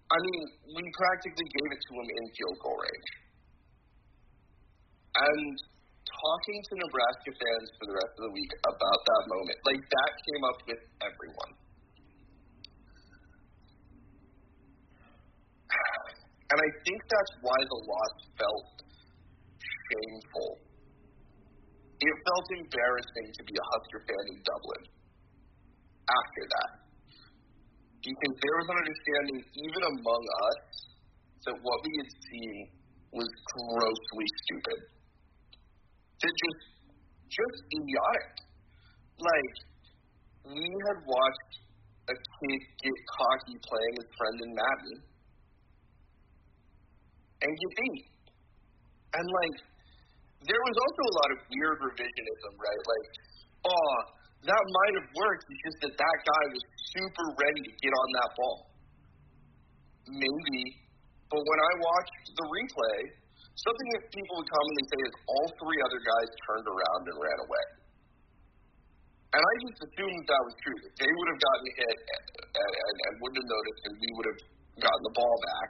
[0.07, 3.11] I mean, we practically gave it to him in field goal range.
[5.12, 5.51] And
[6.07, 10.11] talking to Nebraska fans for the rest of the week about that moment, like that
[10.22, 11.53] came up with everyone.
[16.53, 18.84] And I think that's why the loss felt
[19.57, 20.71] shameful
[22.03, 24.82] it felt embarrassing to be a Husker fan in Dublin
[26.11, 26.70] after that.
[28.03, 30.62] Because there was an understanding, even among us,
[31.46, 32.57] that what we had seen
[33.14, 34.78] was grossly stupid.
[36.18, 36.62] That just,
[37.30, 38.34] just idiotic.
[39.22, 39.55] Like,
[40.50, 41.53] we had watched
[42.11, 44.96] a kid get cocky playing with Brendan Madden
[47.46, 48.07] and get beat.
[49.14, 49.57] And, like,
[50.47, 52.82] there was also a lot of weird revisionism, right?
[52.82, 53.07] Like,
[53.70, 53.97] oh,
[54.43, 55.47] that might have worked.
[55.47, 58.59] It's just that that guy was super ready to get on that ball.
[60.11, 60.61] Maybe.
[61.30, 62.99] But when I watched the replay,
[63.55, 67.38] something that people would commonly say is all three other guys turned around and ran
[67.47, 67.66] away.
[69.32, 70.76] And I just assumed that was true.
[70.84, 74.28] That they would have gotten hit and, and, and wouldn't have noticed, and we would
[74.28, 74.40] have
[74.84, 75.68] gotten the ball back.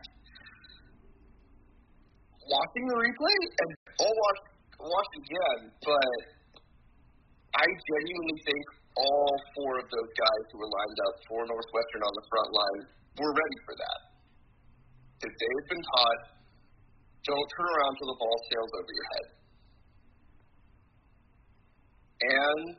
[2.42, 3.70] Watching the replay, and
[4.02, 4.40] I'll watch
[4.82, 6.18] watch again, but
[7.54, 8.64] I genuinely think
[8.96, 12.82] all four of those guys who were lined up for Northwestern on the front line
[13.22, 14.00] were ready for that.
[15.22, 16.20] If they had been taught,
[17.22, 19.26] don't turn around till the ball sails over your head.
[22.22, 22.76] And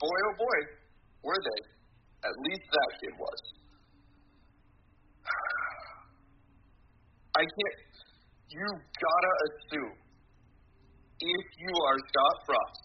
[0.00, 0.58] boy, oh boy,
[1.22, 1.62] were they.
[2.24, 3.40] At least that kid was.
[7.38, 7.78] I can't.
[8.48, 10.03] You gotta assume
[11.24, 12.84] if you are Scott Frost,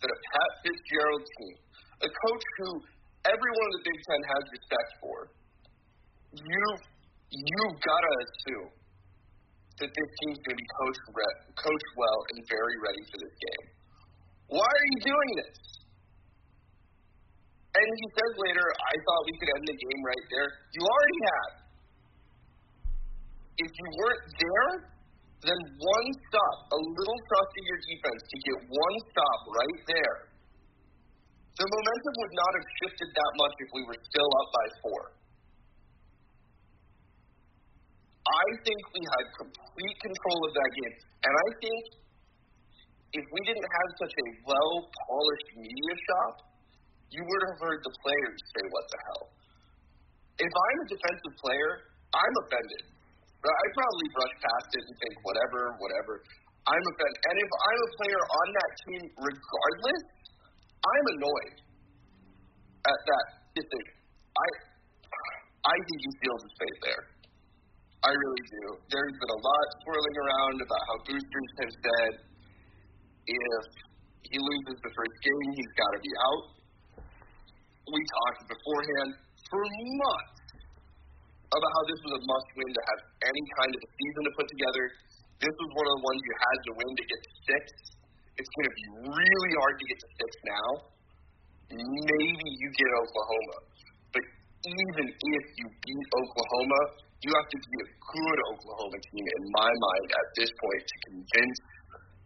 [0.00, 1.56] that a Pat Fitzgerald team,
[2.00, 2.68] a coach who
[3.28, 5.16] everyone in the Big Ten has respect for,
[6.32, 6.64] you
[7.28, 8.72] you've got to assume
[9.84, 13.66] that this team's to be coached re- coached well and very ready for this game.
[14.48, 15.56] Why are you doing this?
[17.68, 20.48] And he says later, I thought we could end the game right there.
[20.72, 21.52] You already have.
[23.60, 24.70] If you weren't there,
[25.42, 30.28] then one stop, a little trust in your defense to get one stop right there
[31.58, 35.02] the momentum would not have shifted that much if we were still up by four.
[38.30, 40.96] I think we had complete control of that game.
[41.26, 41.82] And I think
[43.10, 46.34] if we didn't have such a well polished media shop,
[47.10, 49.24] you would have heard the players say, What the hell?
[50.38, 51.70] If I'm a defensive player,
[52.14, 52.82] I'm offended.
[53.38, 56.14] I'd probably brush past it and think, whatever, whatever.
[56.66, 57.18] I'm offended.
[57.30, 60.02] And if I'm a player on that team, regardless,
[60.82, 61.56] I'm annoyed
[62.82, 63.94] at that decision.
[64.34, 64.46] I
[65.68, 67.02] I think he feels his fate there.
[68.06, 68.64] I really do.
[68.88, 72.12] There's been a lot swirling around about how boosters have said
[73.26, 73.64] if
[74.22, 76.44] he loses the first game, he's got to be out.
[77.90, 79.10] We talked beforehand
[79.50, 80.37] for months
[81.48, 84.32] about how this was a must win to have any kind of a season to
[84.36, 84.84] put together.
[85.40, 87.62] This was one of the ones you had to win to get to six.
[88.36, 90.68] It's going to be really hard to get to six now.
[91.72, 93.56] Maybe you get Oklahoma.
[94.12, 94.24] But
[94.66, 96.80] even if you beat Oklahoma,
[97.24, 100.96] you have to be a good Oklahoma team, in my mind, at this point, to
[101.10, 101.56] convince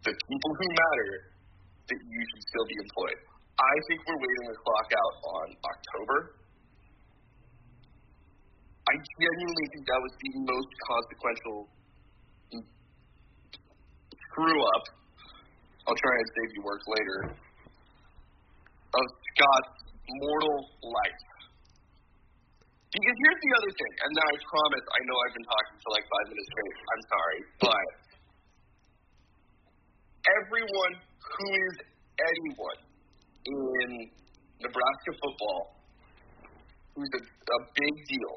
[0.05, 1.11] the people who matter
[1.89, 3.19] that you should still be employed.
[3.57, 6.17] I think we're waiting the clock out on October.
[8.83, 11.57] I genuinely think that was the most consequential
[14.33, 14.83] screw up.
[15.87, 17.17] I'll try and save you work later.
[18.93, 19.73] Of Scott's
[20.09, 21.21] mortal life.
[22.93, 25.89] Because here's the other thing, and now I promise I know I've been talking for
[25.97, 26.77] like five minutes straight.
[26.93, 27.87] I'm sorry, but
[30.29, 31.75] everyone who is
[32.21, 32.79] anyone
[33.49, 33.89] in
[34.61, 35.61] Nebraska football
[36.93, 38.33] who's a, a big deal,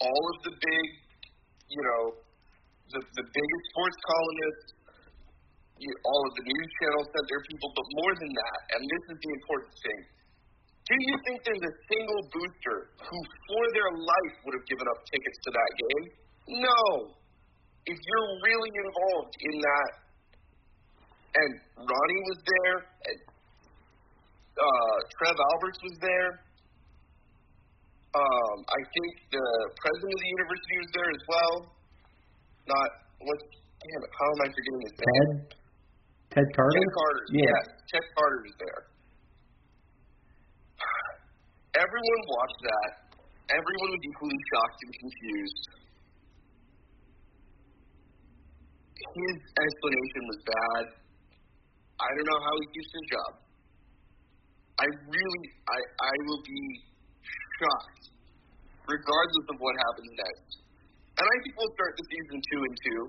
[0.00, 0.86] all of the big,
[1.68, 2.02] you know,
[2.94, 4.68] the the biggest sports columnists,
[5.78, 9.02] you, all of the news channels sent their people, but more than that, and this
[9.14, 10.00] is the important thing.
[10.88, 14.98] Do you think there's a single booster who, for their life, would have given up
[15.12, 16.04] tickets to that game?
[16.64, 16.80] No.
[17.84, 19.90] If you're really involved in that,
[21.28, 23.18] and Ronnie was there, and
[24.56, 26.30] uh, Trev Alberts was there,
[28.16, 29.46] um, I think the
[29.76, 31.54] president of the university was there as well.
[32.68, 32.88] Not
[33.20, 35.08] what's damn it, how am I forgetting his name?
[35.08, 35.32] Ted
[36.32, 36.76] Ted Carter.
[36.76, 37.24] Ted Carter.
[37.32, 37.52] Yeah.
[37.52, 38.80] Yes, Ted Carter was there.
[41.84, 42.90] Everyone watched that.
[43.48, 45.64] Everyone was equally shocked and confused.
[48.98, 50.84] His explanation was bad.
[51.98, 53.30] I don't know how he keeps his job.
[54.78, 56.62] I really, I, I will be
[57.58, 58.04] shocked,
[58.86, 60.50] regardless of what happens next.
[61.18, 63.02] And I think we'll start the season two and two,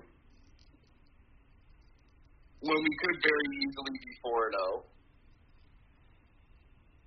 [2.66, 4.70] when we could very easily be four and zero.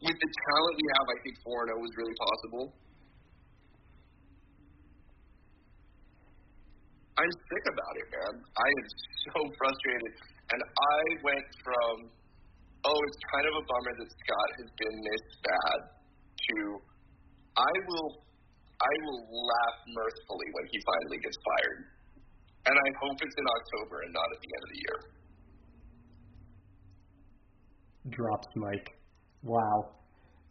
[0.03, 2.65] With the talent we have, I think four and zero is really possible.
[7.13, 8.33] I'm sick about it, man.
[8.41, 8.85] I am
[9.29, 10.11] so frustrated,
[10.49, 11.93] and I went from
[12.83, 16.57] oh, it's kind of a bummer that Scott has been this bad to
[17.57, 18.23] I will
[18.83, 21.79] I will laugh mirthfully when he finally gets fired.
[22.63, 24.99] And I hope it's in October and not at the end of the year.
[28.11, 28.89] Drops Mike.
[29.43, 29.99] Wow.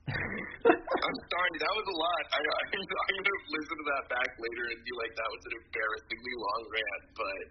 [0.09, 2.23] I'm sorry, that was a lot.
[2.33, 2.63] I, I,
[3.09, 6.35] I'm going to listen to that back later and be like, that was an embarrassingly
[6.37, 7.43] long rant, but.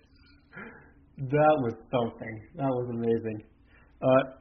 [1.31, 2.35] That was something.
[2.57, 3.39] That was amazing.
[4.01, 4.40] Uh,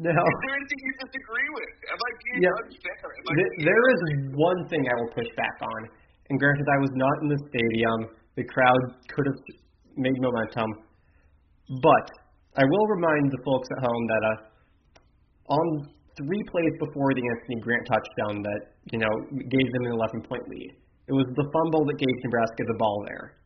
[0.00, 1.72] now, Is there anything you disagree with?
[1.92, 2.60] Am I being Yeah.
[2.64, 2.96] unfair?
[3.04, 4.00] Am I th- there is
[4.34, 5.80] one thing I will push back on.
[6.30, 7.98] And granted, I was not in the stadium.
[8.36, 8.82] The crowd
[9.12, 9.40] could have
[9.96, 10.70] made momentum.
[11.82, 12.06] But
[12.56, 14.36] I will remind the folks at home that uh,
[15.54, 15.66] on
[16.16, 18.60] three plays before the Anthony Grant touchdown that,
[18.92, 19.12] you know,
[19.50, 20.70] gave them an 11 point lead,
[21.08, 23.36] it was the fumble that gave Nebraska the ball there.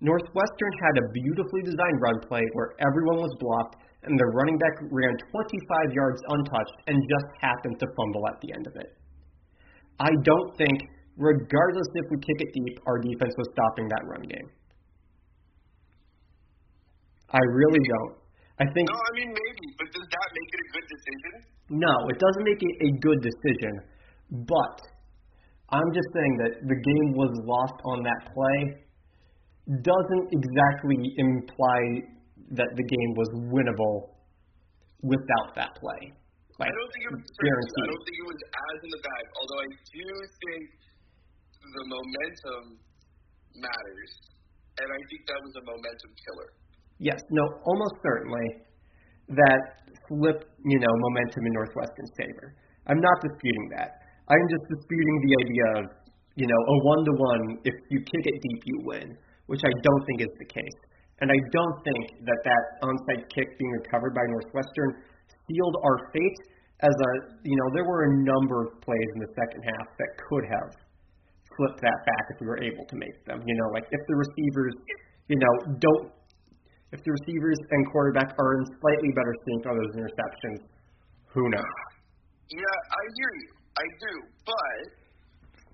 [0.00, 4.76] Northwestern had a beautifully designed run play where everyone was blocked and the running back
[4.90, 8.94] ran 25 yards untouched and just happened to fumble at the end of it.
[9.98, 10.78] I don't think,
[11.16, 14.48] regardless if we kick it deep, our defense was stopping that run game.
[17.30, 18.14] I really don't.
[18.60, 21.32] I think No, I mean, maybe, but does that make it a good decision?
[21.70, 23.74] no, it doesn't make it a good decision,
[24.48, 24.76] but
[25.68, 28.58] I'm just saying that the game was lost on that play
[29.84, 32.08] doesn't exactly imply
[32.56, 34.14] that the game was winnable
[35.02, 36.12] without that play.
[36.58, 39.24] Like, I don't think it was I don't think it was as in the bag.
[39.38, 40.06] Although I do
[40.42, 40.62] think
[41.62, 42.62] the momentum
[43.62, 44.12] matters,
[44.82, 46.48] and I think that was a momentum killer.
[46.98, 48.66] Yes, no, almost certainly
[49.38, 49.62] that
[50.08, 52.56] flipped, you know, momentum in Northwestern's favor.
[52.88, 54.02] I'm not disputing that.
[54.26, 55.84] I'm just disputing the idea of,
[56.34, 59.08] you know, a one to one, if you kick it deep, you win,
[59.46, 60.80] which I don't think is the case.
[61.20, 65.02] And I don't think that that onside kick being recovered by Northwestern
[65.50, 66.38] sealed our fate
[66.80, 67.10] as a,
[67.42, 70.70] you know, there were a number of plays in the second half that could have
[71.58, 73.42] flipped that back if we were able to make them.
[73.42, 74.74] You know, like if the receivers,
[75.26, 76.14] you know, don't,
[76.94, 80.70] if the receivers and quarterback are in slightly better sync on those interceptions,
[81.34, 81.74] who knows?
[82.54, 83.50] Yeah, I hear you.
[83.74, 84.14] I do.
[84.46, 84.78] But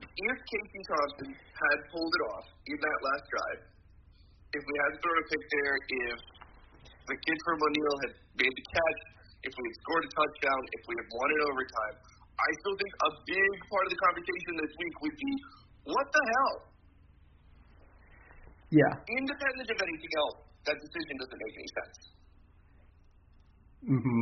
[0.08, 3.60] if Casey Thompson had pulled it off in that last drive,
[4.54, 6.20] if we hadn't thrown a pick there, if
[7.10, 9.00] the kid from O'Neill had made the catch,
[9.44, 11.96] if we had scored a touchdown, if we had won in overtime,
[12.34, 15.32] I still think a big part of the conversation this week would be,
[15.90, 16.54] what the hell?
[18.72, 18.92] Yeah.
[19.20, 20.36] Independent of anything else,
[20.66, 21.96] that decision doesn't make any sense.
[23.84, 24.20] Mm-hmm.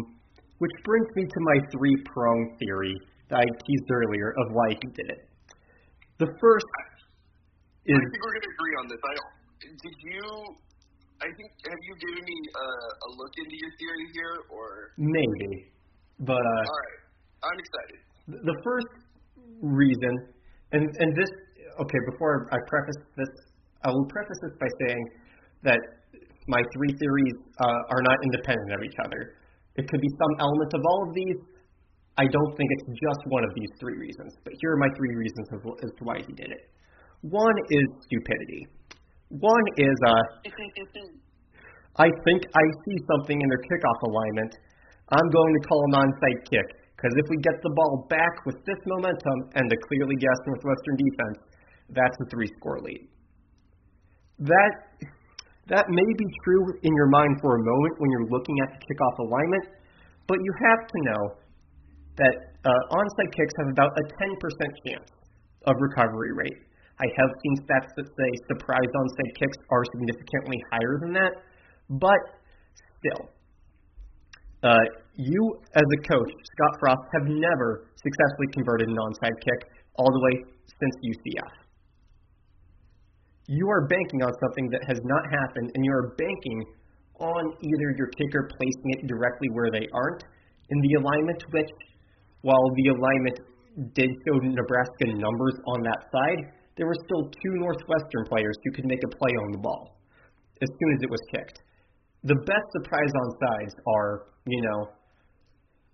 [0.59, 2.95] Which brings me to my three prong theory
[3.31, 5.23] that I teased earlier of why he did it.
[6.19, 6.67] The first
[7.87, 7.97] is.
[7.97, 9.01] I think we're going to agree on this.
[9.01, 9.15] I
[9.63, 10.27] did you.
[11.23, 15.71] I think have you given me a, a look into your theory here, or maybe,
[16.19, 17.01] but uh, all right,
[17.47, 17.99] I'm excited.
[18.43, 18.91] The first
[19.63, 20.13] reason,
[20.75, 21.31] and and this
[21.79, 22.01] okay.
[22.11, 23.31] Before I preface this,
[23.87, 25.05] I will preface this by saying
[25.63, 25.81] that
[26.51, 29.39] my three theories uh, are not independent of each other.
[29.79, 31.39] It could be some element of all of these.
[32.19, 35.15] I don't think it's just one of these three reasons, but here are my three
[35.17, 36.69] reasons as, as to why he did it.
[37.23, 38.67] One is stupidity.
[39.33, 40.13] One is uh,
[41.97, 44.53] I think I see something in their kickoff alignment.
[45.09, 48.57] I'm going to call an onside kick because if we get the ball back with
[48.69, 51.39] this momentum and a clearly gassed Northwestern defense,
[51.97, 53.09] that's a three-score lead.
[54.39, 54.73] That
[55.69, 58.81] that may be true in your mind for a moment when you're looking at the
[58.85, 59.65] kickoff alignment,
[60.29, 61.23] but you have to know
[62.21, 62.35] that
[62.69, 64.37] uh, onside kicks have about a 10%
[64.87, 65.09] chance
[65.65, 66.61] of recovery rate.
[67.03, 71.33] I have seen stats that say surprise onside kicks are significantly higher than that,
[71.91, 72.23] but
[73.03, 73.29] still,
[74.63, 74.87] uh,
[75.19, 75.43] you
[75.75, 80.35] as a coach, Scott Frost, have never successfully converted an onside kick all the way
[80.79, 81.63] since UCF
[83.49, 86.65] you are banking on something that has not happened, and you are banking
[87.19, 90.23] on either your kicker placing it directly where they aren't
[90.71, 91.71] in the alignment, which,
[92.43, 93.39] while the alignment
[93.95, 96.41] did show Nebraska numbers on that side,
[96.77, 99.97] there were still two Northwestern players who could make a play on the ball
[100.63, 101.61] as soon as it was kicked.
[102.25, 104.81] The best surprise on sides are, you know,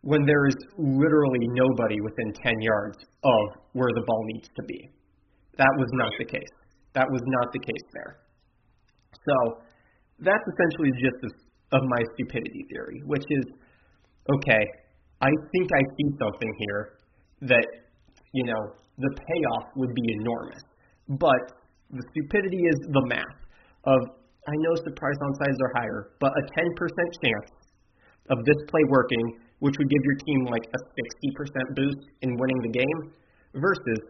[0.03, 4.89] when there is literally nobody within 10 yards of where the ball needs to be.
[5.57, 6.55] That was not the case.
[6.95, 8.21] That was not the case there.
[9.13, 9.63] So
[10.21, 11.35] that's essentially the gist
[11.73, 13.45] of my stupidity theory, which is
[14.33, 14.65] okay,
[15.21, 16.83] I think I see something here
[17.43, 17.67] that,
[18.33, 18.63] you know,
[18.99, 20.63] the payoff would be enormous.
[21.09, 21.57] But
[21.91, 23.41] the stupidity is the math
[23.85, 24.01] of
[24.49, 26.73] I know surprise onsides are higher, but a 10%
[27.21, 27.51] chance
[28.31, 30.81] of this play working, which would give your team like a
[31.29, 33.13] 60% boost in winning the game,
[33.61, 34.01] versus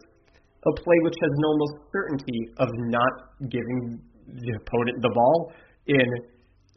[0.63, 3.13] a play which has an almost certainty of not
[3.51, 5.51] giving the opponent the ball
[5.87, 6.07] in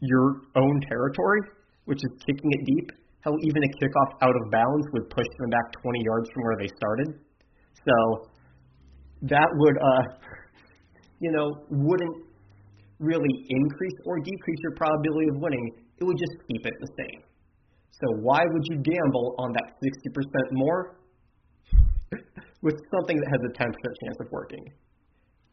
[0.01, 1.41] your own territory,
[1.85, 2.91] which is kicking it deep.
[3.23, 6.57] Hell, even a kickoff out of bounds would push them back 20 yards from where
[6.59, 7.07] they started.
[7.87, 8.27] So
[9.23, 10.03] that would, uh,
[11.19, 12.17] you know, wouldn't
[12.99, 15.71] really increase or decrease your probability of winning.
[15.99, 17.21] It would just keep it the same.
[17.91, 20.97] So why would you gamble on that 60% more?
[22.63, 24.63] with something that has a 10% chance of working.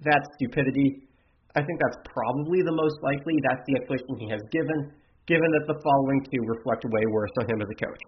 [0.00, 1.10] That's stupidity.
[1.58, 3.34] I think that's probably the most likely.
[3.50, 4.94] That's the explanation he has given,
[5.26, 8.02] given that the following two reflect way worse on him as a coach.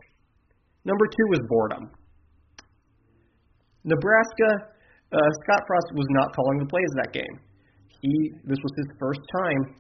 [0.87, 1.91] Number two is boredom.
[3.85, 4.72] Nebraska,
[5.13, 7.37] uh, Scott Frost was not calling the plays that game.
[8.01, 9.77] He, this was his first time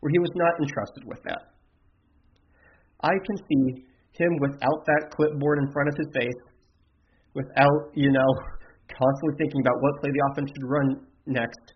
[0.00, 1.54] where he was not entrusted with that.
[3.02, 6.40] I can see him without that clipboard in front of his face
[7.34, 8.30] without, you know,
[8.88, 10.88] constantly thinking about what play the offense should run
[11.26, 11.74] next,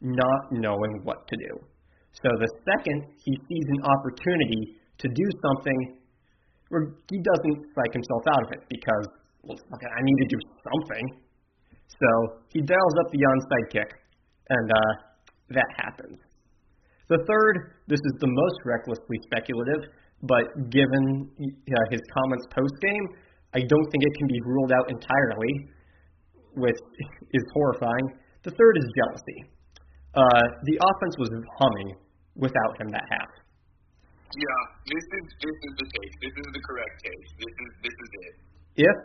[0.00, 1.52] not knowing what to do.
[2.22, 5.78] So the second he sees an opportunity to do something,
[7.10, 9.06] he doesn't psych himself out of it because,
[9.42, 11.04] well, okay, I need to do something.
[11.98, 13.90] So he dials up the onside kick,
[14.48, 14.92] and uh,
[15.50, 16.18] that happens.
[17.08, 19.90] The third, this is the most recklessly speculative,
[20.22, 23.06] but given uh, his comments post game,
[23.52, 25.52] I don't think it can be ruled out entirely,
[26.54, 26.78] which
[27.34, 28.06] is horrifying.
[28.44, 29.38] The third is jealousy.
[30.14, 31.98] Uh, the offense was humming
[32.36, 33.30] without him that half.
[34.30, 36.14] Yeah, this is this is the case.
[36.22, 37.28] This is the correct case.
[37.42, 38.34] This is this is it.
[38.86, 38.96] If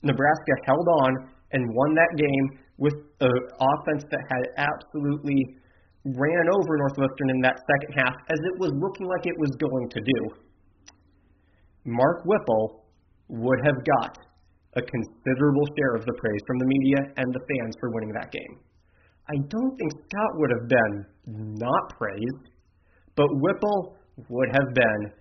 [0.00, 1.10] Nebraska held on
[1.52, 2.46] and won that game
[2.78, 5.56] with an offense that had absolutely
[6.04, 9.88] ran over Northwestern in that second half as it was looking like it was going
[9.90, 10.20] to do.
[11.84, 12.84] Mark Whipple
[13.28, 14.18] would have got
[14.76, 18.30] a considerable share of the praise from the media and the fans for winning that
[18.30, 18.60] game.
[19.28, 21.06] I don't think Scott would have been
[21.58, 22.50] not praised,
[23.16, 23.96] but Whipple
[24.28, 25.12] would have been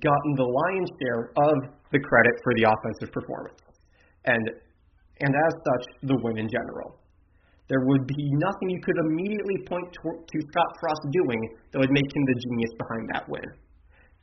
[0.00, 1.54] gotten the lion's share of
[1.90, 3.61] the credit for the offensive performance.
[4.24, 4.50] And
[5.20, 6.98] and as such, the win in general.
[7.68, 11.94] There would be nothing you could immediately point to, to Scott Frost doing that would
[11.94, 13.48] make him the genius behind that win.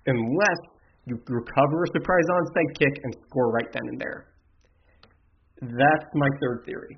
[0.06, 0.62] Unless
[1.06, 4.28] you recover a surprise onside kick and score right then and there.
[5.62, 6.98] That's my third theory.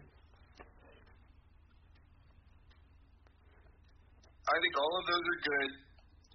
[4.50, 5.70] I think all of those are good.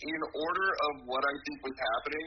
[0.01, 2.27] In order of what I think was happening,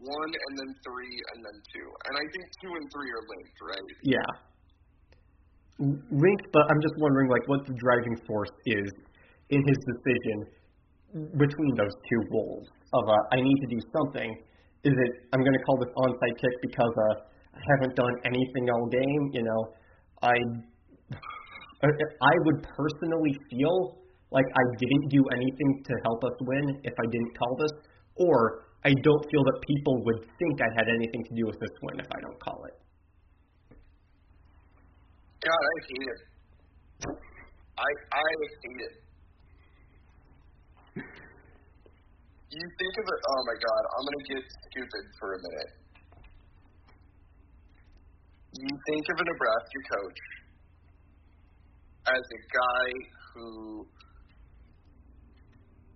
[0.00, 1.88] one and then three and then two.
[2.06, 3.88] And I think two and three are linked, right?
[4.02, 4.30] Yeah.
[6.10, 8.90] Linked, but I'm just wondering like what the driving force is
[9.50, 10.38] in his decision
[11.38, 14.30] between those two roles of uh, I need to do something.
[14.84, 18.70] Is it I'm going to call this onside kick because uh, I haven't done anything
[18.70, 19.22] all game?
[19.32, 19.60] You know,
[20.22, 20.36] I
[21.82, 23.98] I would personally feel
[24.30, 27.72] like I didn't do anything to help us win if I didn't call this,
[28.16, 31.74] or I don't feel that people would think I had anything to do with this
[31.82, 32.76] win if I don't call it.
[35.42, 36.20] God, I hate it.
[37.78, 38.26] I I
[38.62, 38.94] hate it.
[42.50, 43.20] You think of it.
[43.28, 45.72] Oh my God, I'm gonna get stupid for a minute.
[48.54, 50.20] You think of a Nebraska coach
[52.08, 52.88] as a guy
[53.34, 53.86] who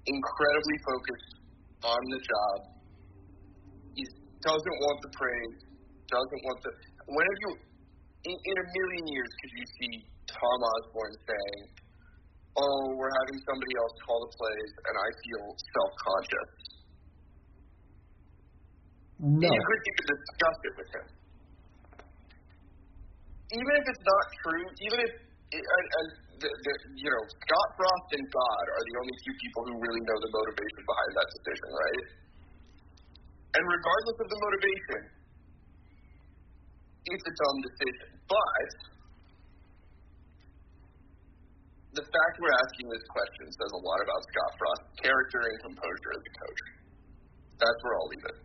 [0.06, 1.32] incredibly focused
[1.84, 2.71] on the job.
[4.42, 5.56] Doesn't want the praise,
[6.10, 6.70] doesn't want the.
[7.14, 7.52] When have you,
[8.26, 9.92] in, in a million years, could you see
[10.28, 11.62] Tom Osborne saying,
[12.58, 16.52] "Oh, we're having somebody else call the plays, and I feel self-conscious."
[19.22, 19.46] No.
[19.46, 21.06] You could even discuss it with him.
[23.54, 25.12] Even if it's not true, even if
[25.52, 26.08] and, and
[26.42, 30.02] the, the, you know Scott Frost and God are the only two people who really
[30.02, 32.04] know the motivation behind that decision, right?
[33.52, 35.00] And regardless of the motivation,
[37.12, 38.08] it's a dumb decision.
[38.24, 38.68] But
[41.92, 46.12] the fact we're asking this question says a lot about Scott Frost's character and composure
[46.16, 46.60] as a coach.
[47.60, 48.38] That's where I'll leave it.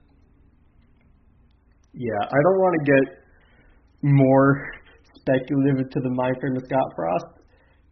[1.95, 3.05] Yeah, I don't want to get
[4.03, 4.75] more
[5.15, 7.31] speculative to the mind frame of Scott Frost.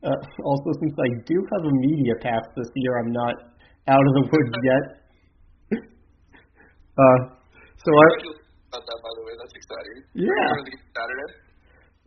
[0.04, 0.14] Uh,
[0.44, 3.36] also, since I do have a media pass this year, I'm not
[3.88, 5.05] out of the woods yet.
[6.98, 7.20] Uh,
[7.78, 8.06] so I.
[8.72, 9.98] About that, by the way, that's exciting.
[10.14, 10.48] Yeah.
[10.92, 11.30] Saturday.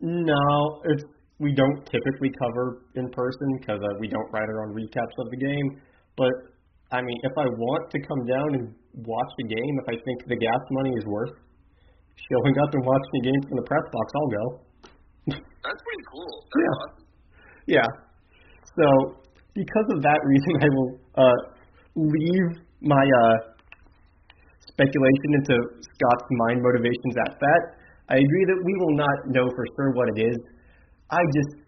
[0.01, 1.05] No, it's
[1.39, 5.31] we don't typically cover in person because uh, we don't write our own recaps of
[5.31, 5.81] the game.
[6.17, 6.33] But
[6.91, 8.75] I mean, if I want to come down and
[9.07, 11.37] watch the game, if I think the gas money is worth
[12.19, 14.45] showing up and watching the game from the press box, I'll go.
[15.63, 16.33] That's pretty cool.
[16.43, 16.75] That's yeah.
[16.75, 17.05] awesome.
[17.67, 17.89] Yeah.
[18.75, 18.87] So
[19.55, 21.39] because of that reason, I will uh,
[21.95, 22.49] leave
[22.81, 23.35] my uh,
[24.79, 27.63] speculation into Scott's mind motivations at that.
[28.15, 30.39] I agree that we will not know for sure what it is.
[31.11, 31.67] I just,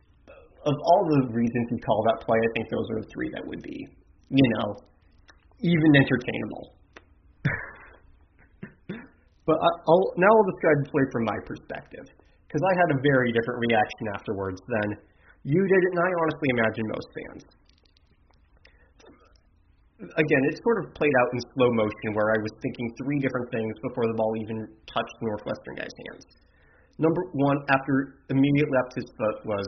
[0.62, 3.43] of all the reasons he called that play, I think those are the three that
[3.43, 3.91] would be,
[4.31, 4.78] you know,
[5.59, 6.65] even entertainable.
[9.45, 12.07] but I'll, now I'll describe the play from my perspective,
[12.47, 14.97] because I had a very different reaction afterwards than
[15.43, 17.43] you did, and I honestly imagine most fans.
[20.01, 23.52] Again, it sort of played out in slow motion where I was thinking three different
[23.52, 26.24] things before the ball even touched Northwestern guy's hands.
[26.97, 29.64] Number one, after immediately left his foot, was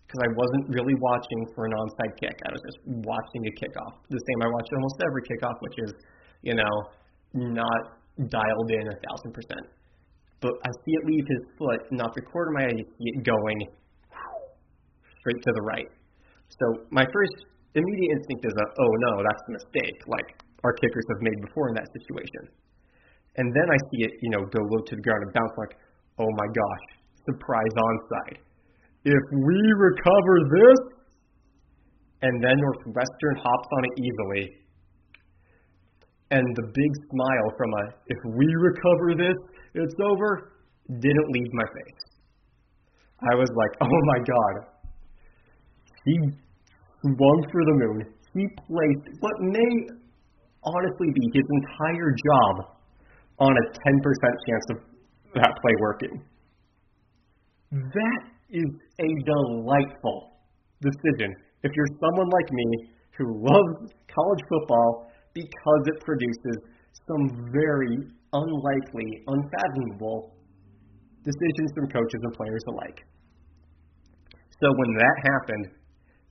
[0.00, 2.36] because uh, I wasn't really watching for an onside kick.
[2.48, 4.00] I was just watching a kickoff.
[4.08, 5.92] The same I watch almost every kickoff, which is,
[6.40, 6.74] you know,
[7.32, 8.00] not
[8.32, 9.64] dialed in a thousand percent.
[10.40, 12.84] But I see it leave his foot, not the corner of my eye,
[13.24, 13.58] going
[15.20, 15.88] straight to the right.
[16.48, 17.36] So my first
[17.76, 20.28] immediate instinct is, a, oh no, that's a mistake, like
[20.64, 22.50] our kickers have made before in that situation.
[23.36, 25.76] And then I see it, you know, go low to the ground and bounce like,
[26.18, 26.84] oh my gosh,
[27.28, 28.38] surprise onside.
[29.04, 30.80] If we recover this,
[32.22, 34.44] and then Northwestern hops on it easily,
[36.32, 39.36] and the big smile from a, if we recover this,
[39.74, 40.56] it's over,
[40.88, 42.02] didn't leave my face.
[43.20, 44.54] I was like, oh my god.
[46.04, 46.18] He
[47.02, 47.98] swung for the moon.
[48.34, 49.72] He placed what may
[50.62, 52.54] honestly be his entire job
[53.38, 53.72] on a 10%
[54.48, 54.76] chance of
[55.34, 56.24] that play working.
[57.72, 58.70] That is
[59.00, 60.38] a delightful
[60.80, 62.68] decision if you're someone like me
[63.18, 66.56] who loves college football because it produces
[67.08, 67.98] some very
[68.32, 70.36] unlikely, unfathomable
[71.24, 73.00] decisions from coaches and players alike.
[74.60, 75.66] So when that happened,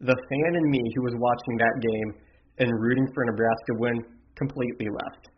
[0.02, 2.10] the fan in me who was watching that game
[2.60, 4.04] and rooting for Nebraska win
[4.36, 5.30] completely left.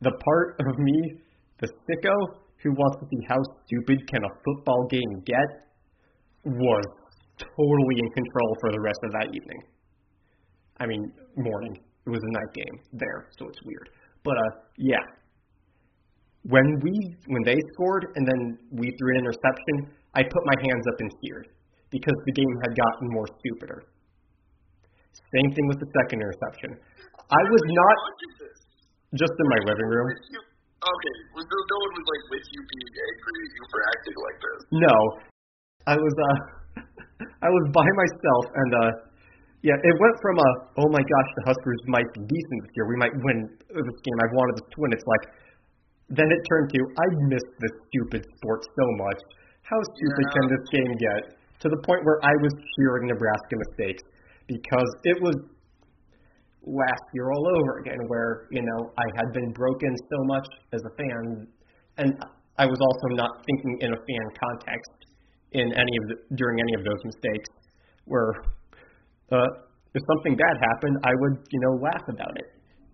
[0.00, 1.14] The part of me,
[1.60, 2.14] the sicko
[2.62, 5.48] who wants to see how stupid can a football game get,
[6.44, 6.84] was
[7.38, 9.62] totally in control for the rest of that evening.
[10.78, 11.78] I mean, morning.
[12.06, 13.90] It was a night game there, so it's weird.
[14.24, 15.04] But uh, yeah.
[16.44, 20.84] When we when they scored and then we threw an interception, I put my hands
[20.88, 21.48] up and cheered
[21.90, 23.88] because the game had gotten more stupider.
[25.12, 26.76] Same thing with the second interception.
[27.28, 27.98] I was not
[29.16, 30.08] just in my living room.
[30.78, 34.18] Okay, was there no one was like with you being angry at you for acting
[34.22, 34.58] like this?
[34.78, 34.96] No,
[35.90, 36.36] I was uh,
[37.46, 38.90] I was by myself and uh,
[39.66, 42.86] yeah, it went from a oh my gosh the Huskers might be decent this year,
[42.86, 44.94] we might win this game, I've wanted this to win.
[44.94, 45.24] It's like
[46.14, 49.20] then it turned to I miss this stupid sport so much.
[49.66, 50.34] How stupid yeah.
[50.38, 51.22] can this game get?
[51.60, 54.02] To the point where I was cheering Nebraska mistakes
[54.46, 55.34] because it was
[56.62, 60.80] last year all over again, where you know I had been broken so much as
[60.84, 61.46] a fan,
[61.98, 62.14] and
[62.58, 64.98] I was also not thinking in a fan context
[65.52, 67.48] in any of the, during any of those mistakes,
[68.04, 68.32] where
[69.32, 69.50] uh,
[69.94, 72.48] if something bad happened, I would you know laugh about it,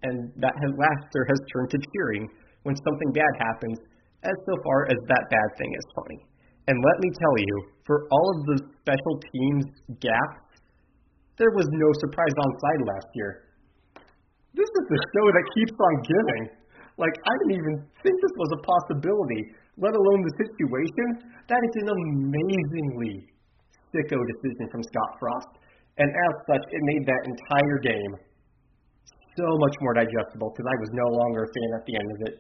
[0.08, 2.28] and that has, laughter has turned to cheering
[2.62, 3.78] when something bad happens,
[4.24, 6.18] as so far as that bad thing is funny.
[6.64, 9.64] And let me tell you, for all of the special teams
[10.00, 10.60] gaps,
[11.36, 13.32] there was no surprise on side last year.
[14.54, 16.42] This is the show that keeps on giving.
[16.94, 19.42] Like, I didn't even think this was a possibility,
[19.82, 21.26] let alone the situation.
[21.50, 23.26] That is an amazingly
[23.90, 25.58] sicko decision from Scott Frost.
[25.98, 28.12] And as such, it made that entire game
[29.34, 32.20] so much more digestible because I was no longer a fan at the end of
[32.30, 32.34] it.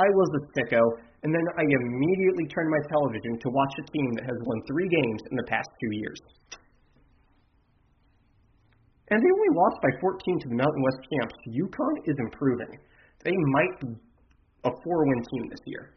[0.00, 0.80] I was a sicko,
[1.22, 4.88] and then I immediately turned my television to watch a team that has won three
[4.88, 6.20] games in the past two years.
[9.10, 11.34] And they only lost by 14 to the Mountain West champs.
[11.48, 12.78] UConn is improving.
[13.24, 13.88] They might be
[14.64, 15.94] a four-win team this year.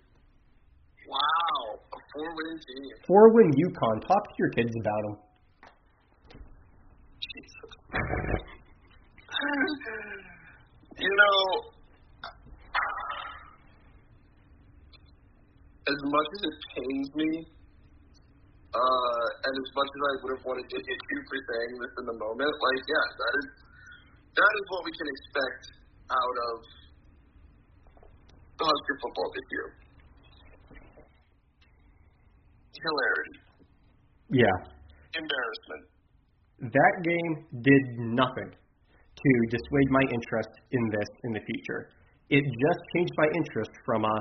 [1.07, 2.91] Wow, a four-win team.
[3.05, 4.01] Four-win UConn.
[4.07, 5.17] Talk to your kids about them.
[7.19, 7.69] Jesus.
[10.97, 11.71] you know,
[15.91, 17.31] as much as it pains me
[18.71, 21.93] uh, and as much as I would have wanted to hit you for saying this
[21.99, 23.47] in the moment, like, yeah, that is
[24.31, 25.63] that is what we can expect
[26.07, 26.55] out of
[28.55, 29.67] the Husker football this year.
[32.79, 33.35] Hilarity.
[34.31, 34.57] Yeah.
[35.19, 35.83] Embarrassment.
[36.71, 37.83] That game did
[38.15, 41.91] nothing to dissuade my interest in this in the future.
[42.29, 44.17] It just changed my interest from a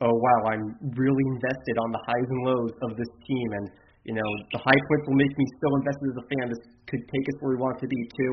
[0.00, 3.70] oh wow, I'm really invested on the highs and lows of this team, and
[4.04, 6.44] you know the high points will make me so invested as a fan.
[6.50, 8.32] This could take us where we want to be too.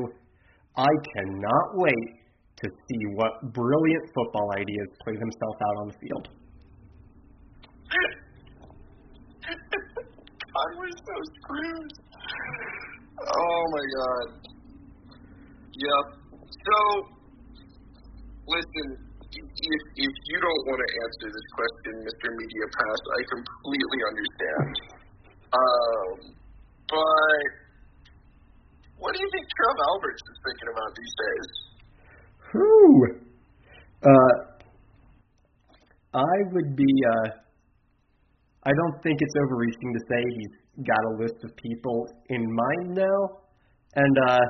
[0.76, 2.24] I cannot wait
[2.62, 6.28] to see what brilliant football ideas play themselves out on the field.
[10.54, 11.92] God, we're so screwed.
[13.20, 14.26] Oh my god.
[15.74, 16.06] Yep.
[16.44, 16.78] So,
[18.46, 18.86] listen,
[19.34, 22.26] if, if you don't want to answer this question, Mr.
[22.38, 24.72] Media Pass, I completely understand.
[25.54, 26.16] Um,
[26.90, 27.44] but
[28.98, 31.48] what do you think Trev Alberts is thinking about these days?
[32.52, 33.00] Whew.
[34.04, 34.34] Uh,
[36.14, 36.86] I would be.
[36.86, 37.28] Uh,
[38.64, 42.96] I don't think it's overreaching to say he's got a list of people in mind
[42.96, 43.44] now,
[43.96, 44.40] and uh,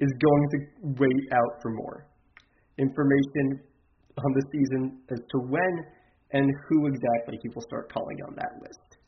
[0.00, 0.58] is going to
[1.00, 2.06] wait out for more
[2.78, 3.60] information
[4.24, 5.84] on the season as to when
[6.32, 8.98] and who exactly he will start calling on that list.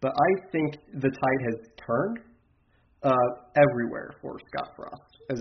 [0.00, 2.18] But I think the tide has turned
[3.02, 5.40] uh, everywhere for Scott Frost, as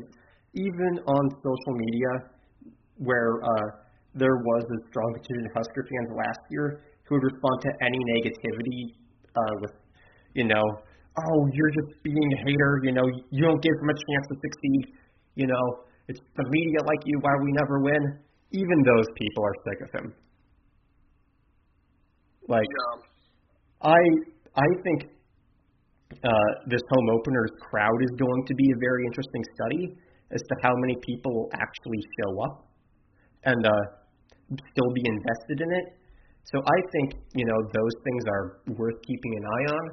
[0.53, 2.29] even on social media,
[2.97, 3.67] where uh,
[4.15, 7.99] there was a strong contingent of Husker fans last year who would respond to any
[8.17, 8.97] negativity
[9.35, 9.73] uh, with,
[10.33, 10.63] you know,
[11.17, 14.35] oh, you're just being a hater, you know, you don't give them a chance to
[14.41, 14.81] succeed,
[15.35, 15.65] you know,
[16.07, 18.19] it's the media like you, why we never win
[18.51, 20.13] even those people are sick of him.
[22.47, 23.03] Like, yeah.
[23.81, 23.99] I
[24.55, 25.11] I think
[26.23, 29.83] uh, this home opener's crowd is going to be a very interesting study
[30.31, 32.67] as to how many people will actually show up
[33.43, 33.71] and uh,
[34.71, 35.85] still be invested in it.
[36.51, 39.83] So I think you know those things are worth keeping an eye on.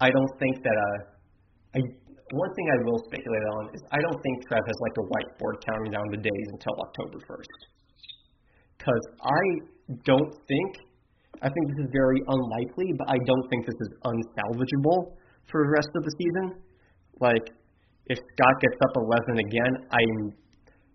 [0.00, 0.98] I don't think that uh,
[1.76, 1.80] I
[2.32, 5.60] one thing I will speculate on is I don't think Trev has like a whiteboard
[5.68, 7.60] counting down the days until October 1st.
[8.82, 9.42] Because I
[10.02, 10.70] don't think,
[11.38, 15.14] I think this is very unlikely, but I don't think this is unsalvageable
[15.46, 16.58] for the rest of the season.
[17.22, 17.46] Like,
[18.10, 18.98] if Scott gets up
[19.30, 20.34] 11 again, I'm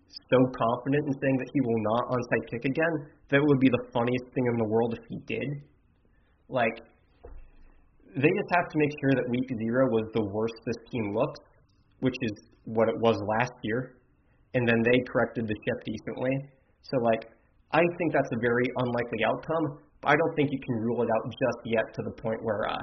[0.04, 3.84] so confident in saying that he will not onside kick again that would be the
[3.92, 5.48] funniest thing in the world if he did.
[6.48, 6.76] Like,
[8.16, 11.40] they just have to make sure that week zero was the worst this team looks,
[12.00, 12.32] which is
[12.64, 13.96] what it was last year,
[14.54, 16.36] and then they corrected the ship decently.
[16.82, 17.28] So, like,
[17.72, 21.08] I think that's a very unlikely outcome, but I don't think you can rule it
[21.12, 22.80] out just yet to the point where uh,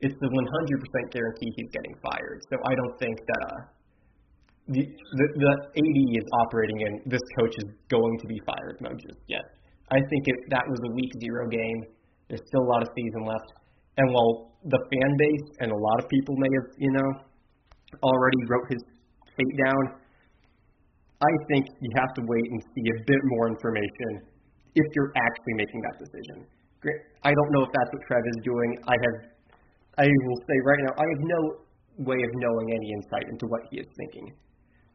[0.00, 2.42] it's the 100% guarantee he's getting fired.
[2.50, 3.58] So I don't think that uh,
[4.68, 8.98] the, the the AD is operating in this coach is going to be fired mode
[9.02, 9.42] just yet.
[9.90, 11.80] I think it, that was a week zero game.
[12.30, 13.50] There's still a lot of season left,
[13.98, 17.08] and while the fan base and a lot of people may have you know
[18.06, 18.82] already wrote his
[19.34, 19.82] fate down,
[21.22, 24.26] I think you have to wait and see a bit more information
[24.74, 26.36] if you're actually making that decision.
[27.22, 28.70] I don't know if that's what Trev is doing.
[28.90, 29.16] I have,
[30.02, 31.40] I will say right now, I have no
[32.10, 34.34] way of knowing any insight into what he is thinking.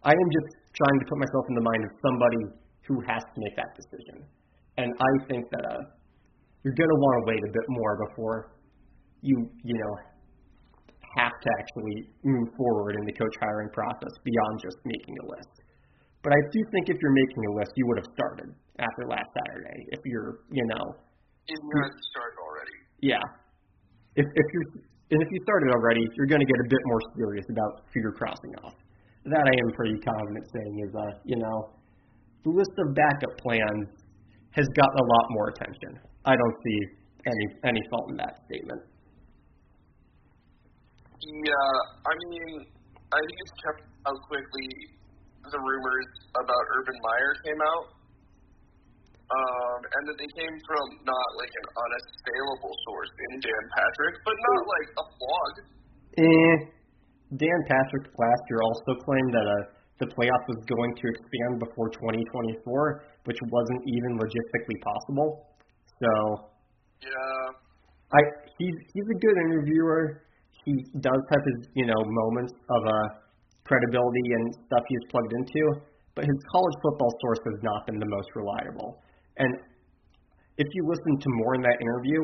[0.04, 2.44] I am just trying to put myself in the mind of somebody
[2.84, 4.28] who has to make that decision.
[4.76, 5.80] And I think that uh,
[6.64, 8.52] you're going to want to wait a bit more before
[9.22, 9.94] you, you know,
[11.18, 15.67] have to actually move forward in the coach hiring process beyond just making a list.
[16.28, 18.52] But I do think if you're making a list, you would have started
[18.84, 19.80] after last Saturday.
[19.96, 20.84] If you're, you know,
[21.48, 22.76] you had started already.
[23.00, 23.24] Yeah.
[24.20, 24.68] If if you're
[25.08, 28.04] and if you started already, you're going to get a bit more serious about who
[28.04, 28.76] you're crossing off
[29.28, 31.58] that I am pretty confident saying is, uh, you know,
[32.44, 33.88] the list of backup plans
[34.52, 35.92] has gotten a lot more attention.
[36.24, 36.80] I don't see
[37.28, 37.46] any
[37.76, 38.82] any fault in that statement.
[41.24, 41.72] Yeah,
[42.04, 42.68] I mean,
[43.12, 44.68] I think it's kept how quickly
[45.52, 47.86] the rumors about Urban Meyer came out,
[49.28, 54.36] um, and that they came from not like an unassailable source in Dan Patrick, but
[54.36, 55.52] not like a blog.
[56.18, 56.56] Eh,
[57.36, 59.56] Dan Patrick last year also claimed that uh,
[60.00, 65.52] the playoff was going to expand before 2024, which wasn't even logistically possible.
[66.00, 66.12] So,
[67.04, 67.68] yeah,
[68.14, 68.20] I
[68.58, 70.24] he's he's a good interviewer.
[70.64, 73.27] He does have his you know moments of uh,
[73.68, 75.62] credibility and stuff he's plugged into,
[76.16, 79.04] but his college football source has not been the most reliable.
[79.38, 79.52] And
[80.58, 82.20] if you listen to more in that interview,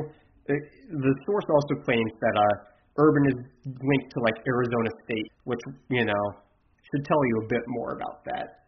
[0.50, 2.56] it, the source also claims that uh,
[2.98, 6.24] Urban is linked to like Arizona State, which you know
[6.82, 8.64] should tell you a bit more about that.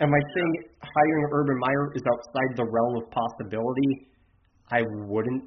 [0.00, 0.52] Am I saying
[0.82, 4.10] hiring Urban Meyer is outside the realm of possibility?
[4.70, 5.44] I wouldn't,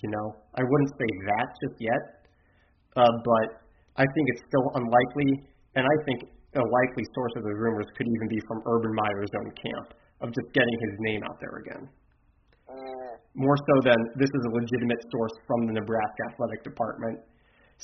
[0.00, 0.26] you know,
[0.56, 2.02] I wouldn't say that just yet.
[2.96, 3.46] Uh, but
[3.96, 5.44] I think it's still unlikely,
[5.76, 6.18] and I think
[6.56, 9.88] a likely source of the rumors could even be from Urban Meyer's own camp
[10.24, 11.84] of just getting his name out there again.
[12.72, 13.12] Mm.
[13.36, 17.20] More so than this is a legitimate source from the Nebraska athletic department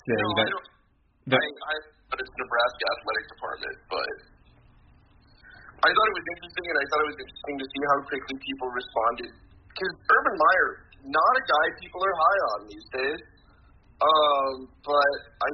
[0.08, 0.48] saying no, that.
[0.48, 1.74] I, I, I,
[2.08, 4.12] but it's Nebraska athletic department, but
[5.84, 8.36] I thought it was interesting, and I thought it was interesting to see how quickly
[8.40, 9.30] people responded.
[9.68, 10.68] Because Urban Meyer,
[11.12, 13.20] not a guy people are high on these days.
[14.02, 15.48] Um, but I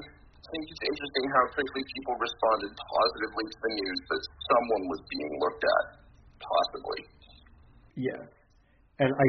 [0.53, 5.33] think it's interesting how quickly people responded positively to the news that someone was being
[5.41, 5.85] looked at,
[6.41, 7.01] possibly.
[7.97, 8.23] Yeah,
[9.03, 9.27] and I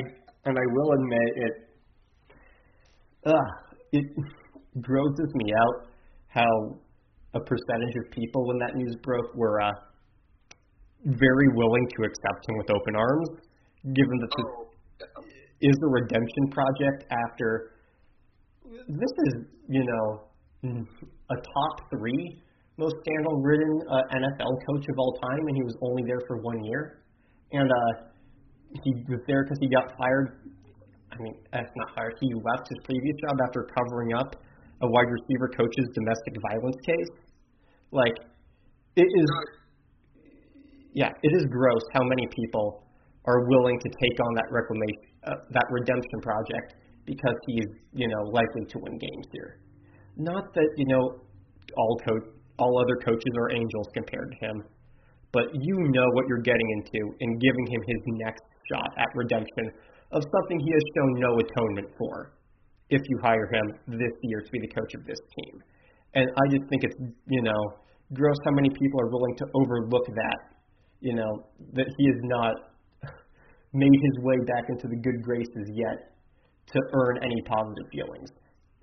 [0.47, 1.55] and I will admit it.
[3.25, 3.49] Uh,
[3.91, 4.05] it
[4.81, 5.77] grosses me out
[6.29, 6.51] how
[7.33, 9.71] a percentage of people when that news broke were uh,
[11.05, 13.29] very willing to accept him with open arms,
[13.93, 14.45] given that this
[15.17, 15.23] oh,
[15.61, 17.79] is a redemption project after
[18.87, 19.33] this is,
[19.67, 20.28] you know,
[20.63, 22.41] a top three
[22.79, 26.63] most scandal-ridden uh, NFL coach of all time, and he was only there for one
[26.63, 27.03] year.
[27.51, 28.07] And uh,
[28.83, 30.39] he was there because he got fired.
[31.11, 32.15] I mean, that's not fired.
[32.21, 34.35] He left his previous job after covering up
[34.81, 37.11] a wide receiver coach's domestic violence case.
[37.91, 38.15] Like,
[38.95, 39.29] it is,
[40.93, 42.87] yeah, it is gross how many people
[43.25, 46.75] are willing to take on that reclamation, uh, that redemption project
[47.05, 49.59] because he's, you know, likely to win games here.
[50.19, 51.15] Not that you know
[51.77, 52.27] all coach,
[52.59, 54.63] all other coaches are angels compared to him,
[55.31, 59.71] but you know what you're getting into in giving him his next shot at redemption
[60.11, 62.33] of something he has shown no atonement for
[62.89, 65.63] if you hire him this year to be the coach of this team.
[66.15, 66.95] And I just think it's,
[67.27, 67.61] you know,
[68.13, 70.39] gross how many people are willing to overlook that,
[70.99, 72.55] you know, that he is not
[73.73, 76.17] made his way back into the good graces yet
[76.73, 78.29] to earn any positive feelings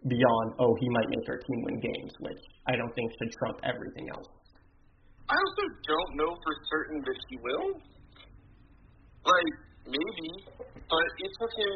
[0.05, 3.59] beyond, oh, he might make our team win games, which I don't think should trump
[3.65, 4.29] everything else.
[5.27, 7.67] I also don't know for certain that he will.
[9.27, 9.55] Like,
[9.91, 10.29] maybe,
[10.87, 11.75] but it took him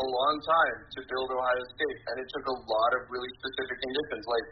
[0.00, 3.78] a long time to build Ohio State, and it took a lot of really specific
[3.78, 4.24] conditions.
[4.26, 4.46] Like,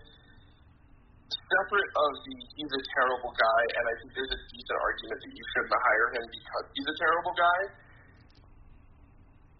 [1.35, 5.33] separate of the he's a terrible guy, and I think there's a decent argument that
[5.35, 7.61] you shouldn't hire him because he's a terrible guy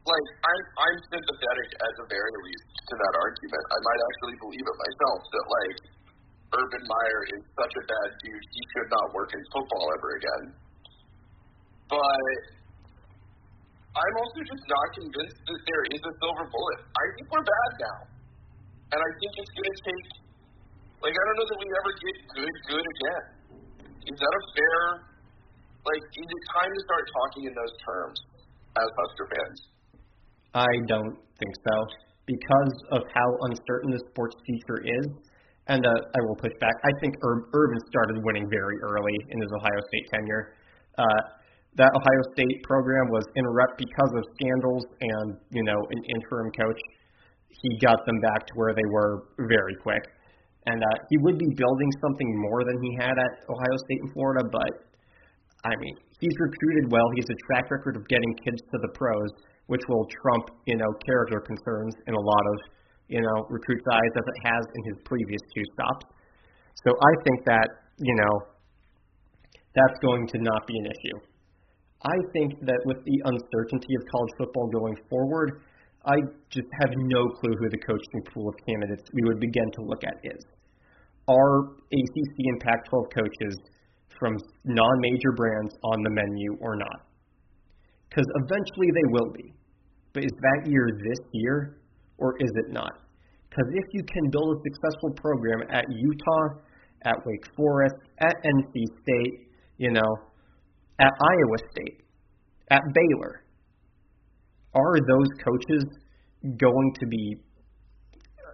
[0.09, 3.65] like I'm I'm sympathetic at the very least to that argument.
[3.69, 5.77] I might actually believe it myself that like
[6.49, 10.45] Urban Meyer is such a bad dude, he should not work in football ever again.
[11.93, 12.41] But
[13.93, 16.81] I'm also just not convinced that there is a silver bullet.
[16.89, 18.01] I think we're bad now.
[18.97, 20.07] And I think it's gonna take
[21.05, 23.25] like I don't know that we ever get good good again.
[24.09, 24.81] Is that a fair
[25.85, 28.19] like is it time to start talking in those terms
[28.73, 29.78] as Husker fans?
[30.55, 31.77] I don't think so
[32.27, 35.07] because of how uncertain the sports future is.
[35.69, 36.73] And uh, I will push back.
[36.81, 40.57] I think Ur- Urban started winning very early in his Ohio State tenure.
[40.97, 41.39] Uh,
[41.77, 43.45] that Ohio State program was in
[43.77, 46.81] because of scandals and you know an interim coach.
[47.49, 50.01] He got them back to where they were very quick,
[50.67, 54.13] and uh, he would be building something more than he had at Ohio State and
[54.17, 54.49] Florida.
[54.49, 54.73] But
[55.69, 57.05] I mean, he's recruited well.
[57.15, 59.31] He has a track record of getting kids to the pros
[59.69, 62.57] which will trump, you know, character concerns in a lot of,
[63.09, 66.05] you know, recruits' eyes as it has in his previous two stops.
[66.85, 67.69] So I think that,
[68.01, 68.35] you know,
[69.77, 71.19] that's going to not be an issue.
[72.03, 75.63] I think that with the uncertainty of college football going forward,
[76.07, 76.17] I
[76.49, 80.03] just have no clue who the coaching pool of candidates we would begin to look
[80.05, 80.45] at is.
[81.29, 83.55] Are ACC and Pac 12 coaches
[84.19, 87.05] from non major brands on the menu or not?
[88.09, 89.58] Because eventually they will be.
[90.19, 91.79] But is that year this year
[92.19, 92.91] or is it not?
[93.49, 96.59] Because if you can build a successful program at Utah,
[97.07, 99.47] at Wake Forest, at NC State,
[99.77, 100.11] you know,
[100.99, 102.03] at Iowa State,
[102.73, 103.45] at Baylor,
[104.75, 105.87] are those coaches
[106.59, 107.37] going to be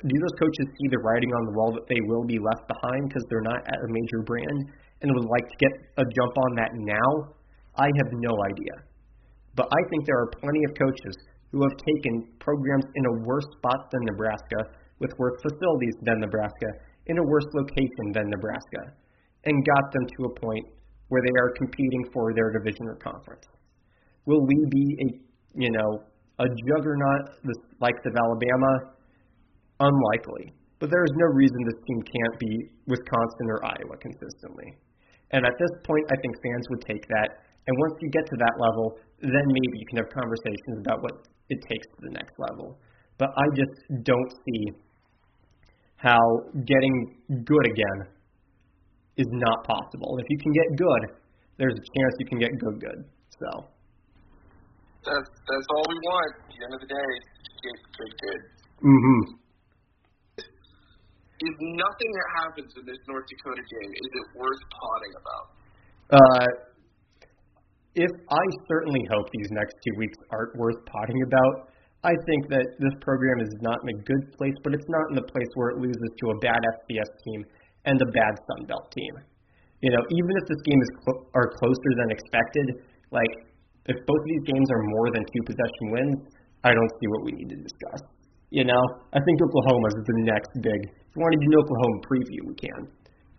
[0.05, 3.09] do those coaches see the writing on the wall that they will be left behind
[3.09, 4.69] because they're not at a major brand
[5.01, 7.33] and would like to get a jump on that now?
[7.81, 8.85] I have no idea.
[9.57, 11.17] But I think there are plenty of coaches
[11.55, 16.67] who have taken programs in a worse spot than Nebraska, with worse facilities than Nebraska,
[17.07, 18.91] in a worse location than Nebraska,
[19.47, 20.67] and got them to a point
[21.15, 23.47] where they are competing for their division or conference.
[24.27, 25.07] Will we be a,
[25.63, 26.03] you know,
[26.43, 27.39] a juggernaut
[27.79, 28.99] like the Alabama?
[29.79, 30.59] Unlikely.
[30.83, 32.53] But there is no reason this team can't be
[32.91, 34.75] Wisconsin or Iowa consistently.
[35.31, 37.47] And at this point, I think fans would take that.
[37.67, 41.15] And once you get to that level, then maybe you can have conversations about what
[41.51, 42.79] it takes to the next level.
[43.19, 44.63] But I just don't see
[45.97, 46.21] how
[46.67, 47.99] getting good again
[49.17, 50.19] is not possible.
[50.19, 51.03] If you can get good,
[51.59, 53.01] there's a chance you can get good good.
[53.39, 53.49] So
[55.05, 56.31] that's that's all we want.
[56.35, 57.11] At the end of the day,
[57.63, 58.41] get good good.
[58.83, 59.21] Mhm.
[61.45, 65.45] Is nothing that happens in this North Dakota game is it worth potting about?
[66.15, 66.47] Uh
[67.95, 71.71] if I certainly hope these next two weeks aren't worth potting about.
[72.05, 75.17] I think that this program is not in a good place, but it's not in
[75.17, 77.41] the place where it loses to a bad FBS team
[77.89, 79.15] and a bad Sun Belt team.
[79.81, 82.67] You know, even if this game is cl- are closer than expected,
[83.09, 83.33] like
[83.89, 86.19] if both of these games are more than two possession wins,
[86.61, 88.01] I don't see what we need to discuss.
[88.53, 90.81] You know, I think Oklahoma is the next big.
[90.89, 92.81] If you want to do an Oklahoma preview, we can.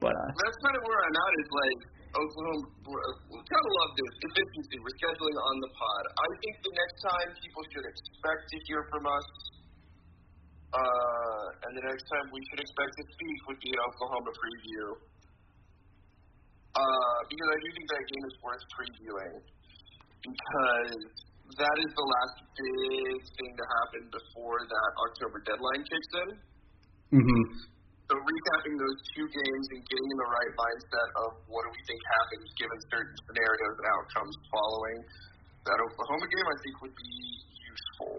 [0.01, 1.31] But uh, that's kind of where I'm at.
[1.37, 1.79] Is like
[2.15, 2.63] Oklahoma,
[3.43, 4.75] kind of love this efficiency.
[4.79, 4.95] We're
[5.35, 6.03] on the pod.
[6.15, 9.27] I think the next time people should expect to hear from us,
[10.71, 14.85] uh, and the next time we should expect to speak would be an Oklahoma preview.
[16.75, 19.35] Uh, because I do think that game is worth previewing
[20.19, 20.99] because
[21.55, 26.29] that is the last big thing to happen before that October deadline kicks in.
[27.15, 27.43] Mm-hmm.
[28.05, 31.81] So recapping those two games and getting in the right mindset of what do we
[31.89, 34.99] think happens given certain scenarios and outcomes following
[35.65, 37.13] that Oklahoma game, I think would be
[37.65, 38.13] useful.